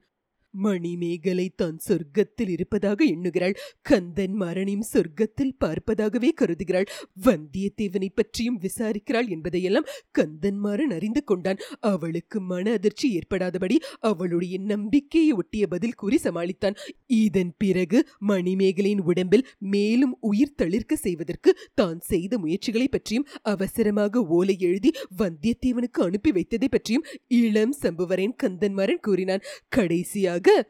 மணிமேகலை 0.54 1.46
தான் 1.56 1.78
சொர்க்கத்தில் 1.88 2.48
இருப்பதாக 2.48 3.04
எண்ணுகிறாள். 3.04 3.54
கந்தன் 3.82 4.36
மரணியும் 4.42 4.86
சொர்க்கத்தில் 4.92 5.54
பார்ப்பதாகவே 5.64 6.30
கருதுகிறாள். 6.40 6.88
வந்தியத்தேவனை 7.26 8.08
பற்றியும் 8.14 8.58
விசாரிக்கிறாள் 8.60 9.28
என்பதையெல்லாம் 9.28 9.88
கந்தன்மாறன் 10.18 10.90
அறிந்து 10.90 11.24
கொண்டான். 11.24 11.60
அவளுக்கு 11.80 12.40
மன 12.40 12.72
அதிர்ச்சி 12.72 13.06
ஏற்படாதபடி 13.18 13.76
அவளுடைய 14.00 14.58
நம்பிக்கையை 14.58 15.32
ஒட்டிய 15.32 15.66
பதில் 15.66 15.94
கூறி 15.94 16.18
சமாளித்தான். 16.24 16.78
இதன் 17.06 17.54
பிறகு 17.58 17.98
மணிமேகலையின் 18.28 19.04
உடம்பில் 19.04 19.46
மேலும் 19.58 20.16
உயிர் 20.20 20.56
தளிர்க்க 20.56 20.94
செய்வதற்கு 20.96 21.50
தான் 21.74 22.00
செய்த 22.00 22.38
முயற்சிகளை 22.38 22.88
பற்றியும் 22.88 23.28
அவசரமாக 23.42 24.24
ஓலை 24.38 24.56
எழுதி 24.60 24.90
வந்தியத்தேவனுக்கு 25.18 26.00
அனுப்பி 26.00 26.30
வைத்ததை 26.30 26.68
பற்றியும் 26.70 27.06
இளம் 27.26 27.74
சம்புவரேன் 27.82 28.36
கந்தன்மாறன் 28.42 29.00
கூறினான். 29.00 29.44
கடைசியாக 29.68 30.39
good 30.42 30.66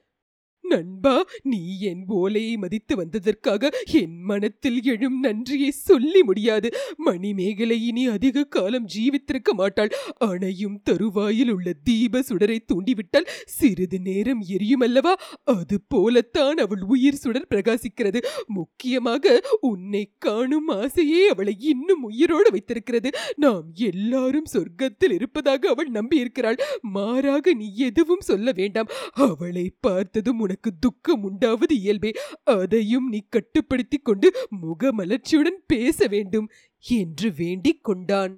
நண்பா 0.62 1.24
நீ 1.42 1.78
என் 1.78 2.04
ஓலையை 2.06 2.56
மதித்து 2.56 2.96
வந்ததற்காக 2.96 3.70
என் 3.92 4.22
மனத்தில் 4.22 4.82
எழும் 4.82 5.20
நன்றியை 5.20 5.70
சொல்லி 5.70 6.22
முடியாது. 6.22 6.70
மணிமேகலை 6.96 7.86
இனி 7.86 8.06
அதிக 8.06 8.44
காலம் 8.44 8.86
ஜீவித்திருக்க 8.86 9.52
மாட்டாள். 9.52 9.90
அணையும் 10.16 10.80
தருவாயில் 10.82 11.50
உள்ள 11.50 11.72
தீப 11.84 12.22
சுடரை 12.28 12.58
தூண்டிவிட்டால் 12.66 13.28
சிறிது 13.44 14.00
நேரம் 14.00 14.42
எரியுமல்லவா? 14.42 15.12
அது 15.44 15.80
போலத்தான் 15.88 16.56
அவள் 16.56 16.80
உயிர் 16.80 17.14
சுடர் 17.14 17.46
பிரகாசிக்கிறது. 17.54 18.22
முக்கியமாக 18.46 19.42
உன்னை 19.60 20.12
காணும் 20.18 20.68
ஆசையே 20.68 21.28
அவளை 21.28 21.56
இன்னும் 21.58 22.02
உயிரோடு 22.02 22.50
வைத்திருக்கிறது. 22.50 23.10
நாம் 23.36 23.64
எல்லாரும் 23.74 24.46
சொர்க்கத்தில் 24.52 25.12
இருப்பதாக 25.12 25.68
அவள் 25.68 25.90
நம்பியிருக்கிறாள். 25.90 26.58
மாறாக 26.80 27.54
நீ 27.54 27.74
எதுவும் 27.74 28.20
சொல்ல 28.20 28.52
வேண்டாம். 28.52 28.86
அவளை 29.12 29.72
பார்த்ததும் 29.80 30.38
உனக்கு 30.50 30.70
துக்கம் 30.80 31.22
உண்டாவது 31.22 31.74
இயல்பே. 31.74 32.10
அதையும் 32.44 33.08
நீ 33.08 33.20
கட்டுப்படுத்திக் 33.28 34.04
கொண்டு 34.04 34.28
முகமலர்ச்சியுடன் 34.62 35.58
பேச 35.66 36.06
வேண்டும் 36.06 36.48
என்று 36.78 37.28
வேண்டிக் 37.36 37.84
கொண்டான். 37.84 38.32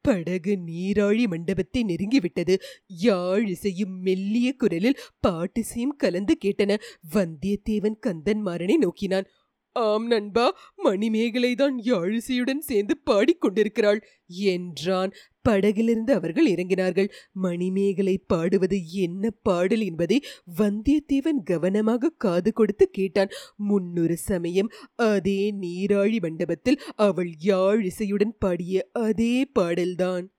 படகு 0.00 0.52
நீராழி 0.66 1.24
மண்டபத்தை 1.26 1.80
நெருங்கிவிட்டது. 1.84 2.54
யாழ் 2.86 3.46
இசையும் 3.46 3.96
மெல்லிய 4.00 4.54
குரலில் 4.56 5.00
பாட்டிசையும் 5.26 5.96
கலந்து 5.96 6.36
கேட்டன. 6.44 6.78
வந்தியத்தேவன் 7.14 7.98
கந்தன்மாறனை 8.06 8.76
நோக்கினான். 8.76 9.28
ஆம் 9.76 10.06
நண்பா 10.06 10.46
மணிமேகலைதான் 10.84 11.76
யாழிசையுடன் 11.84 12.62
சேர்ந்து 12.68 12.94
பாடிக்கொண்டிருக்கிறாள் 13.10 14.00
என்றான். 14.48 15.12
படகிலிருந்து 15.42 16.12
அவர்கள் 16.12 16.46
இறங்கினார்கள். 16.46 17.08
மணிமேகலை 17.32 18.18
பாடுவது 18.18 18.92
என்ன 18.92 19.30
பாடல் 19.30 19.80
என்பதை 19.80 20.24
வந்தியத்தேவன் 20.58 21.42
கவனமாக 21.44 22.08
காது 22.08 22.52
கொடுத்து 22.52 22.90
கேட்டான். 22.90 23.28
முன்னொரு 23.56 24.16
சமயம் 24.16 24.70
அதே 24.96 25.54
நீராழி 25.60 26.20
மண்டபத்தில் 26.20 26.80
அவள் 26.94 27.32
யாழ் 27.38 27.84
இசையுடன் 27.84 28.36
பாடிய 28.38 28.88
அதே 28.92 29.44
பாடல்தான். 29.44 30.32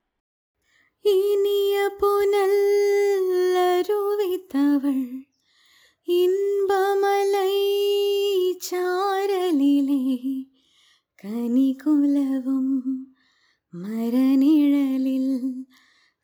இனிய 1.00 1.90
புனல் 1.98 2.60
இன்பமலை 6.08 7.52
சாரலிலே 8.70 10.02
கனிகுலவும் 11.22 13.11
மரநிழலில் 13.80 15.64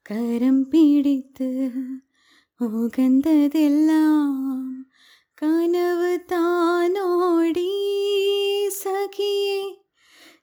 கரம் 0.02 0.68
பிடித்து 0.68 1.70
உகந்ததெல்லாம் 2.61 4.84
கனவு 5.34 6.24
தானோடி 6.26 7.72
சகியே 8.84 9.76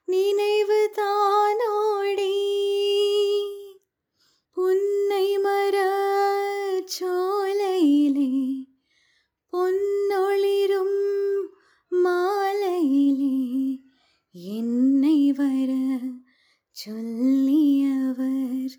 நினைவு 0.04 0.90
தானோடி. 0.96 2.52
புன்னை 4.50 5.38
மர 5.38 5.90
சோலையிலே 6.84 8.64
பொன்னொளிரும் 9.52 10.98
மாலையிலே 11.88 13.78
என்னை 14.32 15.32
வர 15.32 15.76
சொல்லியவர் 16.86 18.74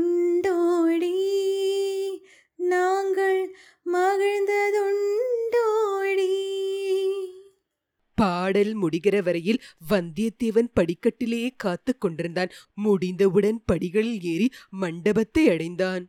நாங்கள் 2.57 3.57
மகிழ்ந்ததுண்டோ 3.93 4.91
பாடல் 8.23 8.73
முடிகிற 8.83 9.23
வரையில் 9.23 9.63
வந்தியத்தேவன் 9.91 10.71
படிக்கட்டிலேயே 10.75 11.51
காத்துக் 11.57 12.01
கொண்டிருந்தான். 12.01 12.51
முடிந்தவுடன் 12.75 13.63
படிகளில் 13.67 14.23
ஏறி 14.23 14.51
மண்டபத்தை 14.71 15.49
அடைந்தான். 15.49 16.05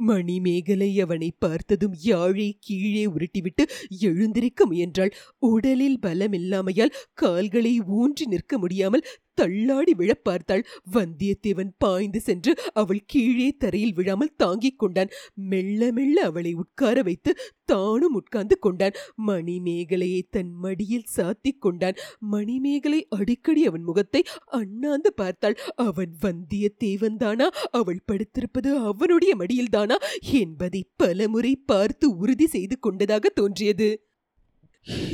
மணிமேகலை 0.00 1.00
அவனை 1.00 1.32
பார்த்ததும் 1.38 1.94
யாழை 2.02 2.56
கீழே 2.60 3.06
உருட்டிவிட்டு 3.06 3.64
எழுந்திருக்க 4.00 4.66
முயன்றாள். 4.66 5.12
உடலில் 5.38 5.98
பலமில்லாமையால் 6.02 6.94
கால்களை 7.12 7.80
ஊன்றி 7.80 8.26
நிற்க 8.26 8.58
முடியாமல் 8.58 9.04
தள்ளாடி 9.40 9.94
விழப் 9.94 10.24
பார்த்தாள் 10.24 10.66
வந்தியத்தேவன் 10.92 11.70
பாய்ந்து 11.78 12.20
சென்று 12.20 12.54
அவள் 12.72 13.02
கீழே 13.06 13.48
தரையில் 13.50 13.94
விழாமல் 13.94 14.36
தாங்கிக் 14.36 14.78
கொண்டான். 14.78 15.08
மெல்ல 15.34 15.92
மெல்ல 15.92 16.24
அவளை 16.24 16.52
உட்கார 16.52 17.02
வைத்து 17.02 17.34
தானும் 17.64 18.14
உட்கார்ந்து 18.14 18.58
கொண்டான். 18.58 18.92
மணிமேகலையை 19.26 20.22
தன் 20.30 20.52
மடியில் 20.52 21.08
சாத்திக் 21.16 21.60
கொண்டான். 21.60 21.94
மணிமேகலை 22.18 23.06
அடிக்கடி 23.08 23.66
அவன் 23.66 23.82
முகத்தை 23.82 24.22
அண்ணாந்து 24.46 25.12
பார்த்தாள். 25.12 25.58
அவன் 25.74 26.16
வந்தியத்தேவன் 26.22 27.16
தானா? 27.16 27.48
அவள் 27.70 28.04
படுத்திருப்பது 28.12 28.74
அவனுடைய 28.84 29.36
மடியில்தானா? 29.36 29.94
என்பதை 30.20 30.88
பலமுறை 30.96 31.56
பார்த்து 31.56 32.16
உறுதி 32.16 32.46
செய்து 32.46 32.78
கொண்டதாக 32.78 33.28
தோன்றியது. 33.28 34.09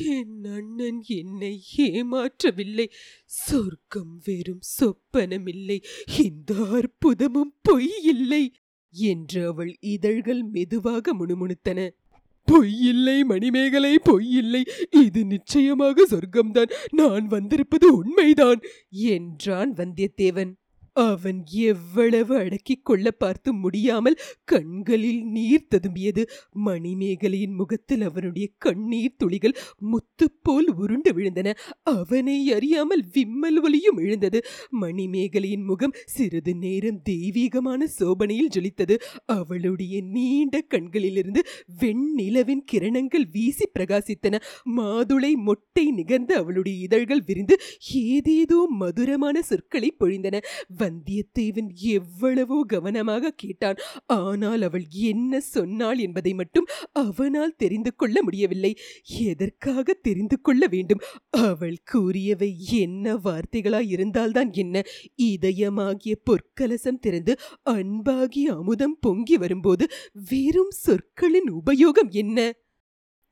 என் 0.05 0.45
அண்ணன் 0.45 1.03
என்னை 1.07 1.63
ஏமாற்றவில்லை. 1.77 2.87
சொர்க்கம் 3.25 4.21
வெறும் 4.25 4.61
சொப்பனமில்லை. 4.61 5.85
இந்த 6.23 6.55
அற்புதமும் 6.55 7.55
பொய் 7.63 7.91
இல்லை 8.03 8.53
என்று 8.91 9.47
அவள் 9.47 9.77
இதழ்கள் 9.81 10.43
மெதுவாக 10.43 11.15
முணுமுணுத்தன. 11.15 11.89
பொய்யில்லை 12.53 13.25
மணிமேகலை 13.25 13.99
பொய்யில்லை. 14.03 14.63
இது 14.91 15.25
நிச்சயமாக 15.25 16.07
சொர்க்கம்தான். 16.11 16.73
நான் 16.91 17.27
வந்திருப்பது 17.27 17.97
உண்மைதான் 17.97 18.61
என்றான் 18.91 19.75
வந்தியத்தேவன். 19.75 20.53
அவன் 20.97 21.41
எவ்வளவு 21.47 22.37
அடக்கிக் 22.37 22.85
கொள்ள 22.85 23.11
பார்த்து 23.11 23.51
முடியாமல் 23.55 24.17
கண்களில் 24.45 25.23
நீர் 25.25 25.67
ததும்பியது. 25.75 26.23
மணிமேகலையின் 26.67 27.55
முகத்தில் 27.55 28.03
அவனுடைய 28.03 28.47
கண்ணீர் 28.59 29.17
துளிகள் 29.17 29.57
முத்துப்போல் 29.93 30.69
உருண்டு 30.77 31.13
விழுந்தன. 31.13 31.55
அவனை 31.83 32.39
அறியாமல் 32.53 33.05
விம்மல் 33.13 33.61
ஒலியும் 33.63 33.97
எழுந்தது. 33.97 34.41
மணிமேகலையின் 34.81 35.65
முகம் 35.65 35.95
சிறிது 36.07 36.55
நேரம் 36.55 37.03
தெய்வீகமான 37.03 37.89
சோபனையில் 37.99 38.53
ஜொலித்தது. 38.57 38.97
அவளுடைய 39.27 40.01
நீண்ட 40.01 40.63
கண்களிலிருந்து 40.69 41.43
வெண்ணிலவின் 41.81 42.65
கிரணங்கள் 42.73 43.27
வீசி 43.31 43.69
பிரகாசித்தன. 43.79 44.41
மாதுளை 44.77 45.33
மொட்டை 45.33 45.87
நிகழ்ந்து 45.91 46.35
அவளுடைய 46.37 46.79
இதழ்கள் 46.79 47.23
விரிந்து 47.23 47.57
ஏதேதோ 47.95 48.67
மதுரமான 48.79 49.37
சொற்களை 49.43 49.93
பொழிந்தன. 50.01 50.35
வந்தியத்தேவன் 50.87 51.71
எவ்வளவோ 51.97 52.59
கவனமாக 52.67 53.35
கேட்டான். 53.37 53.79
ஆனால் 54.19 54.63
அவள் 54.63 54.87
என்ன 54.91 55.41
சொன்னாள் 55.41 55.99
என்பதை 55.99 56.33
மட்டும் 56.35 56.69
அவனால் 56.93 57.57
தெரிந்து 57.57 57.93
கொள்ள 57.95 58.17
முடியவில்லை. 58.23 58.73
எதற்காக 59.25 59.95
தெரிந்து 60.03 60.37
கொள்ள 60.41 60.63
வேண்டும்? 60.67 61.05
அவள் 61.47 61.79
கூறியவை 61.85 62.51
என்ன 62.79 63.15
வார்த்தைகளாய் 63.17 63.89
இருந்தால்தான் 63.89 64.53
என்ன? 64.53 64.85
இதயமாகிய 65.23 66.15
பொற்கலசம் 66.31 67.01
திறந்து 67.01 67.35
அன்பாகிய 67.63 68.55
அமுதம் 68.55 68.97
பொங்கி 69.01 69.37
வரும்போது 69.37 69.87
வெறும் 70.31 70.75
சொற்களின் 70.85 71.51
உபயோகம் 71.51 72.11
என்ன? 72.11 72.39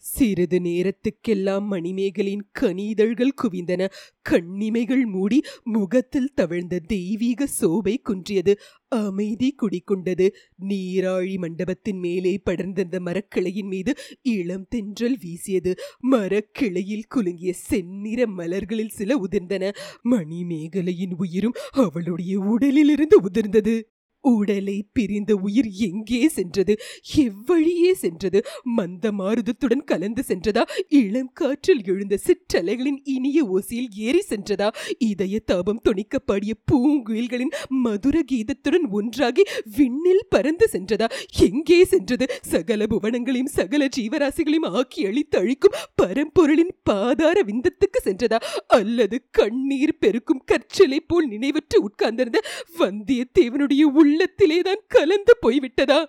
சிறிது 0.04 0.58
நேரத்துக்கெல்லாம் 0.58 1.66
மணிமேகலின் 1.66 2.42
கனிதழ்கள் 2.60 3.36
குவிந்தன. 3.42 3.90
கண்ணிமைகள் 4.22 5.04
மூடி 5.06 5.42
முகத்தில் 5.64 6.34
தவழ்ந்த 6.34 6.78
தெய்வீக 6.78 7.46
சோபை 7.60 7.94
குன்றியது. 8.02 8.54
அமைதி 8.88 9.54
குடிக்கொண்டது 9.62 10.26
நீராழி 10.68 11.36
மண்டபத்தின் 11.36 11.98
மேலே 11.98 12.40
படர்ந்திருந்த 12.50 13.00
மரக்கிளையின் 13.00 13.66
மீது 13.66 13.94
இளம் 14.22 14.66
தென்றல் 14.68 15.18
வீசியது. 15.20 15.74
மரக்கிளையில் 16.10 17.08
குலுங்கிய 17.14 17.52
செந்நிற 17.52 18.26
மலர்களில் 18.26 18.94
சில 18.98 19.16
உதிர்ந்தன. 19.16 19.74
மணிமேகலையின் 20.10 21.16
உயிரும் 21.16 21.58
அவளுடைய 21.70 22.38
உடலிலிருந்து 22.38 23.18
உதிர்ந்தது. 23.22 23.93
உடலை 24.24 24.76
பிரிந்த 24.92 25.32
உயிர் 25.36 25.68
எங்கே 25.88 26.28
சென்றது? 26.28 26.74
எவ்வழியே 27.16 27.92
சென்றது? 27.94 28.38
மந்த 28.62 29.12
மாருதத்துடன் 29.12 29.84
கலந்து 29.84 30.22
சென்றதா? 30.28 30.62
இளம் 30.88 31.32
காற்றில் 31.32 31.82
எழுந்த 31.84 32.16
சிற்றலைகளின் 32.16 33.00
இனிய 33.04 33.38
ஓசையில் 33.44 33.90
ஏறி 33.96 34.22
சென்றதா? 34.28 34.68
இதய 34.98 35.38
தாபம் 35.44 35.82
தொனிக்க 35.88 36.18
பாடிய 36.18 36.54
பூங்குயில்களின் 36.72 37.52
மதுர 37.68 38.22
கீதத்துடன் 38.32 38.86
ஒன்றாகி 38.90 39.44
விண்ணில் 39.76 40.26
பறந்து 40.28 40.68
சென்றதா? 40.72 41.08
எங்கே 41.40 41.84
சென்றது? 41.84 42.26
சகல 42.40 42.86
புவனங்களையும் 42.90 43.52
சகல 43.58 43.88
ஜீவராசிகளையும் 43.96 44.68
ஆக்கி 44.70 45.06
அழித்து 45.06 45.38
அழிக்கும் 45.38 45.78
பரம்பொருளின் 46.02 46.74
பாதார 46.82 47.36
விந்தத்துக்கு 47.42 48.00
சென்றதா? 48.04 48.40
அல்லது 48.66 49.16
கண்ணீர் 49.30 49.98
பெருக்கும் 49.98 50.44
கற்சிலை 50.44 51.00
போல் 51.00 51.28
நினைவற்று 51.28 51.76
உட்கார்ந்திருந்த 51.80 52.40
வந்தியத்தேவனுடைய 52.78 53.82
உள்ளத்திலேதான் 54.14 54.84
கலந்து 54.86 55.38
போய்விட்டதா? 55.42 56.04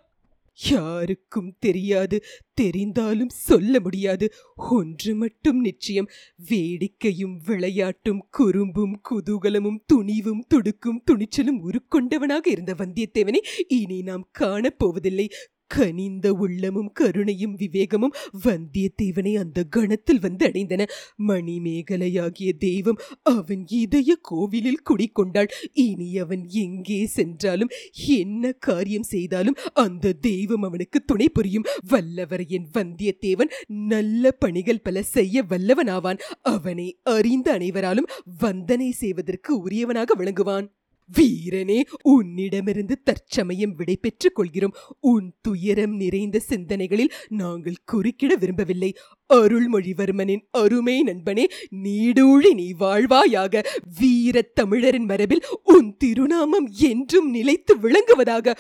யாருக்கும் 0.70 1.56
தெரியாது 1.60 2.24
தெரிந்தாலும் 2.62 3.30
சொல்ல 3.30 3.80
முடியாது. 3.80 4.34
ஒன்று 4.56 5.16
மட்டும் 5.16 5.60
நிச்சயம் 5.60 6.10
வேடிக்கையும் 6.50 7.42
விளையாட்டும் 7.48 8.20
குறும்பும் 8.30 9.02
குதூகலமும் 9.10 9.80
துணிவும் 9.86 10.46
துடுக்கும் 10.48 11.04
துணிச்சலும் 11.12 11.60
உருக்கொண்டவனாக 11.64 12.48
இருந்த 12.48 12.74
வந்தியத்தேவனை 12.74 13.38
இனி 13.68 14.02
நாம் 14.02 14.30
காணப்போவதில்லை. 14.40 15.28
கனிந்த 15.68 16.34
உள்ளமும் 16.34 16.92
கருணையும் 17.00 17.56
விவேகமும் 17.58 18.16
வந்தியத்தேவனை 18.46 19.34
அந்த 19.38 19.64
கணத்தில் 19.64 20.20
வந்து 20.20 20.48
அடைந்தன. 20.48 20.88
மணிமேகலையாகிய 21.28 22.52
தெய்வம் 22.58 23.00
அவன் 23.22 23.64
இதய 23.68 24.16
கோவிலில் 24.22 24.86
குடிக்கொண்டாள். 24.90 25.50
இனி 25.74 26.18
அவன் 26.18 26.48
எங்கே 26.50 27.06
சென்றாலும் 27.06 27.74
என்ன 28.08 28.52
காரியம் 28.52 29.04
செய்தாலும் 29.04 29.56
அந்த 29.74 30.14
தெய்வம் 30.14 30.64
அவனுக்கு 30.64 31.02
துணை 31.06 31.30
புரியும். 31.30 31.68
வல்லவரையன் 31.90 32.68
வந்தியத்தேவன் 32.74 33.54
நல்ல 33.68 34.32
பணிகள் 34.32 34.82
பல 34.82 35.02
செய்ய 35.02 35.44
வல்லவனாவான். 35.50 36.20
அவனை 36.42 37.00
அறிந்த 37.04 37.52
அனைவராலும் 37.52 38.10
வந்தனை 38.42 38.90
செய்வதற்கு 38.90 39.68
உரியவனாக 39.68 40.16
விளங்குவான். 40.18 40.68
வீரனே 41.14 41.82
உன்னிடமிருந்து 42.04 43.04
தற்சமயம் 43.04 43.76
விடை 43.76 43.98
பெற்றுக் 43.98 44.36
கொள்கிறோம். 44.36 44.76
உன் 45.00 45.34
துயரம் 45.42 45.96
நிறைந்த 45.96 46.40
சிந்தனைகளில் 46.40 47.12
நாங்கள் 47.28 47.84
குறுக்கிட 47.92 48.38
விரும்பவில்லை. 48.38 48.96
அருள்மொழிவர்மனின் 49.34 50.48
அருமை 50.52 51.04
நண்பனே 51.04 51.46
நீடூழி 51.72 52.54
நீ 52.54 52.74
வாழ்வாயாக. 52.74 53.66
வீர 54.00 54.42
தமிழரின் 54.42 55.06
மரபில் 55.06 55.46
உன் 55.64 55.98
திருநாமம் 55.98 56.68
என்றும் 56.68 57.30
நிலைத்து 57.30 57.78
விளங்குவதாக. 57.78 58.56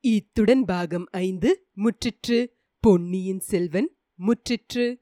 இத்துடன் 0.00 0.64
பாகம் 0.64 1.06
ஐந்து 1.10 1.66
முற்றிற்று. 1.76 2.46
பொன்னியின் 2.80 3.40
செல்வன் 3.40 3.96
முற்றிற்று. 4.18 5.01